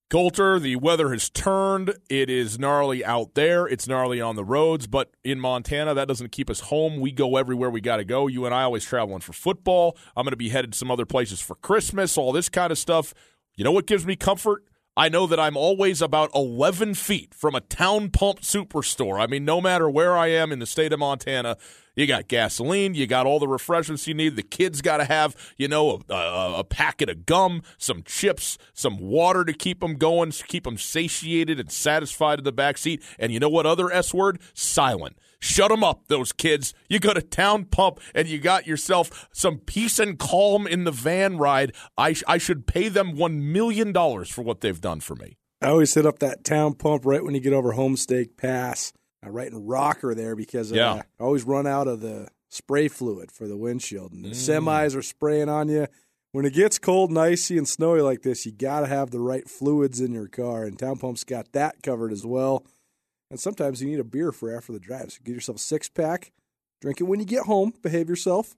Colter, 0.09 0.59
the 0.59 0.75
weather 0.75 1.11
has 1.11 1.29
turned. 1.29 1.93
It 2.09 2.31
is 2.31 2.57
gnarly 2.57 3.05
out 3.05 3.35
there. 3.35 3.67
It's 3.67 3.87
gnarly 3.87 4.19
on 4.19 4.35
the 4.35 4.43
roads, 4.43 4.87
but 4.87 5.11
in 5.23 5.39
Montana, 5.39 5.93
that 5.93 6.07
doesn't 6.07 6.31
keep 6.31 6.49
us 6.49 6.61
home. 6.61 6.99
We 6.99 7.11
go 7.11 7.37
everywhere 7.37 7.69
we 7.69 7.79
got 7.79 7.97
to 7.97 8.03
go. 8.03 8.25
You 8.25 8.47
and 8.47 8.55
I 8.55 8.63
always 8.63 8.83
traveling 8.83 9.19
for 9.19 9.33
football. 9.33 9.95
I'm 10.17 10.23
going 10.23 10.31
to 10.31 10.37
be 10.37 10.49
headed 10.49 10.73
some 10.73 10.89
other 10.89 11.05
places 11.05 11.41
for 11.41 11.53
Christmas, 11.53 12.17
all 12.17 12.31
this 12.31 12.49
kind 12.49 12.71
of 12.71 12.79
stuff. 12.79 13.13
You 13.55 13.63
know 13.63 13.71
what 13.71 13.85
gives 13.85 14.03
me 14.03 14.15
comfort? 14.15 14.63
I 14.99 15.07
know 15.07 15.27
that 15.27 15.39
I'm 15.39 15.55
always 15.55 16.01
about 16.01 16.29
11 16.35 16.93
feet 16.95 17.33
from 17.33 17.55
a 17.55 17.61
town 17.61 18.09
pump 18.09 18.41
superstore. 18.41 19.17
I 19.17 19.27
mean, 19.27 19.45
no 19.45 19.61
matter 19.61 19.89
where 19.89 20.17
I 20.17 20.27
am 20.27 20.51
in 20.51 20.59
the 20.59 20.65
state 20.65 20.91
of 20.91 20.99
Montana, 20.99 21.55
you 21.95 22.05
got 22.05 22.27
gasoline, 22.27 22.95
you 22.95 23.07
got 23.07 23.25
all 23.25 23.39
the 23.39 23.47
refreshments 23.47 24.07
you 24.07 24.13
need. 24.13 24.35
The 24.35 24.43
kids 24.43 24.81
got 24.81 24.97
to 24.97 25.05
have, 25.05 25.37
you 25.55 25.69
know, 25.69 26.01
a, 26.09 26.13
a, 26.13 26.59
a, 26.59 26.63
packet 26.65 27.07
of 27.07 27.25
gum, 27.25 27.61
some 27.77 28.03
chips, 28.03 28.57
some 28.73 28.97
water 28.97 29.45
to 29.45 29.53
keep 29.53 29.79
them 29.79 29.95
going, 29.95 30.31
keep 30.31 30.65
them 30.65 30.77
satiated 30.77 31.61
and 31.61 31.71
satisfied 31.71 32.39
in 32.39 32.43
the 32.43 32.51
back 32.51 32.77
seat. 32.77 33.01
And 33.17 33.31
you 33.31 33.39
know 33.39 33.47
what 33.47 33.65
other 33.65 33.89
S 33.89 34.13
word? 34.13 34.41
Silent. 34.53 35.15
Shut 35.41 35.69
them 35.69 35.83
up, 35.83 36.07
those 36.07 36.31
kids. 36.33 36.73
You 36.89 36.99
go 36.99 37.13
to 37.13 37.21
Town 37.21 37.65
Pump 37.65 37.99
and 38.13 38.27
you 38.27 38.39
got 38.39 38.67
yourself 38.67 39.27
some 39.31 39.57
peace 39.59 39.97
and 39.99 40.19
calm 40.19 40.67
in 40.67 40.83
the 40.83 40.91
van 40.91 41.37
ride. 41.37 41.73
I, 41.97 42.13
sh- 42.13 42.23
I 42.27 42.37
should 42.37 42.67
pay 42.67 42.89
them 42.89 43.15
$1 43.15 43.41
million 43.41 43.93
for 44.25 44.41
what 44.41 44.61
they've 44.61 44.81
done 44.81 44.99
for 44.99 45.15
me. 45.15 45.37
I 45.61 45.67
always 45.69 45.93
hit 45.93 46.05
up 46.05 46.19
that 46.19 46.43
Town 46.43 46.73
Pump 46.73 47.05
right 47.05 47.23
when 47.23 47.35
you 47.35 47.41
get 47.41 47.53
over 47.53 47.73
Homestake 47.73 48.37
Pass, 48.37 48.91
uh, 49.25 49.29
right 49.29 49.49
in 49.51 49.65
Rocker 49.65 50.13
there, 50.13 50.35
because 50.35 50.71
uh, 50.71 50.75
Yeah. 50.75 50.93
I 51.19 51.23
always 51.23 51.43
run 51.43 51.67
out 51.67 51.87
of 51.87 52.01
the 52.01 52.27
spray 52.49 52.87
fluid 52.87 53.31
for 53.31 53.47
the 53.47 53.57
windshield. 53.57 54.11
And 54.11 54.25
the 54.25 54.29
Mm. 54.29 54.33
semis 54.65 54.95
are 54.95 55.01
spraying 55.01 55.49
on 55.49 55.69
you. 55.69 55.87
When 56.31 56.45
it 56.45 56.53
gets 56.53 56.77
cold 56.79 57.09
and 57.09 57.17
icy 57.19 57.57
and 57.57 57.67
snowy 57.67 58.01
like 58.01 58.21
this, 58.21 58.45
you 58.45 58.51
got 58.51 58.81
to 58.81 58.87
have 58.87 59.09
the 59.11 59.19
right 59.19 59.49
fluids 59.49 59.99
in 59.99 60.11
your 60.13 60.27
car. 60.27 60.63
And 60.63 60.77
Town 60.77 60.97
Pump's 60.97 61.23
got 61.23 61.51
that 61.53 61.81
covered 61.81 62.11
as 62.11 62.25
well. 62.25 62.65
And 63.29 63.39
sometimes 63.39 63.81
you 63.81 63.89
need 63.89 63.99
a 63.99 64.03
beer 64.03 64.31
for 64.31 64.55
after 64.55 64.71
the 64.71 64.79
drive. 64.79 65.11
So 65.11 65.19
get 65.23 65.33
yourself 65.33 65.57
a 65.57 65.61
six 65.61 65.89
pack, 65.89 66.31
drink 66.81 66.99
it 66.99 67.05
when 67.05 67.19
you 67.19 67.25
get 67.25 67.43
home, 67.43 67.73
behave 67.81 68.09
yourself. 68.09 68.55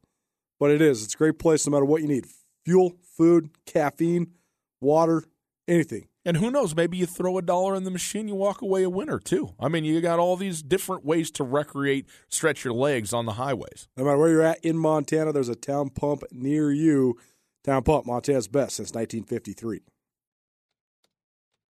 But 0.60 0.72
it 0.72 0.82
is, 0.82 1.04
it's 1.04 1.16
a 1.16 1.18
great 1.18 1.40
place 1.40 1.66
no 1.66 1.72
matter 1.72 1.86
what 1.86 2.02
you 2.02 2.08
need 2.08 2.28
fuel, 2.64 2.94
food, 3.02 3.50
caffeine, 3.66 4.32
water, 4.80 5.24
anything. 5.68 6.08
And 6.24 6.38
who 6.38 6.52
knows, 6.52 6.76
maybe 6.76 6.98
you 6.98 7.08
throw 7.08 7.40
a 7.40 7.42
dollar 7.42 7.74
in 7.74 7.84
the 7.84 7.90
machine, 7.90 8.28
you 8.28 8.36
walk 8.36 8.62
away 8.62 8.84
a 8.84 8.90
winner 8.90 9.18
too. 9.18 9.56
I 9.60 9.70
mean, 9.70 9.84
you 9.84 10.00
got 10.02 10.20
all 10.20 10.38
these 10.38 10.62
different 10.62 11.04
ways 11.04 11.32
to 11.32 11.44
recreate, 11.44 12.06
stretch 12.30 12.64
your 12.64 12.76
legs 12.76 13.12
on 13.12 13.26
the 13.26 13.34
highways. 13.34 13.88
No 13.98 14.04
matter 14.04 14.18
where 14.20 14.30
you're 14.30 14.42
at 14.44 14.64
in 14.64 14.78
Montana, 14.78 15.34
there's 15.34 15.50
a 15.50 15.56
town 15.56 15.90
pump 15.90 16.22
near 16.32 16.72
you. 16.72 17.18
Town 17.64 17.84
Pump, 17.84 18.08
Montana's 18.08 18.48
best 18.48 18.78
since 18.78 18.90
1953. 18.90 19.82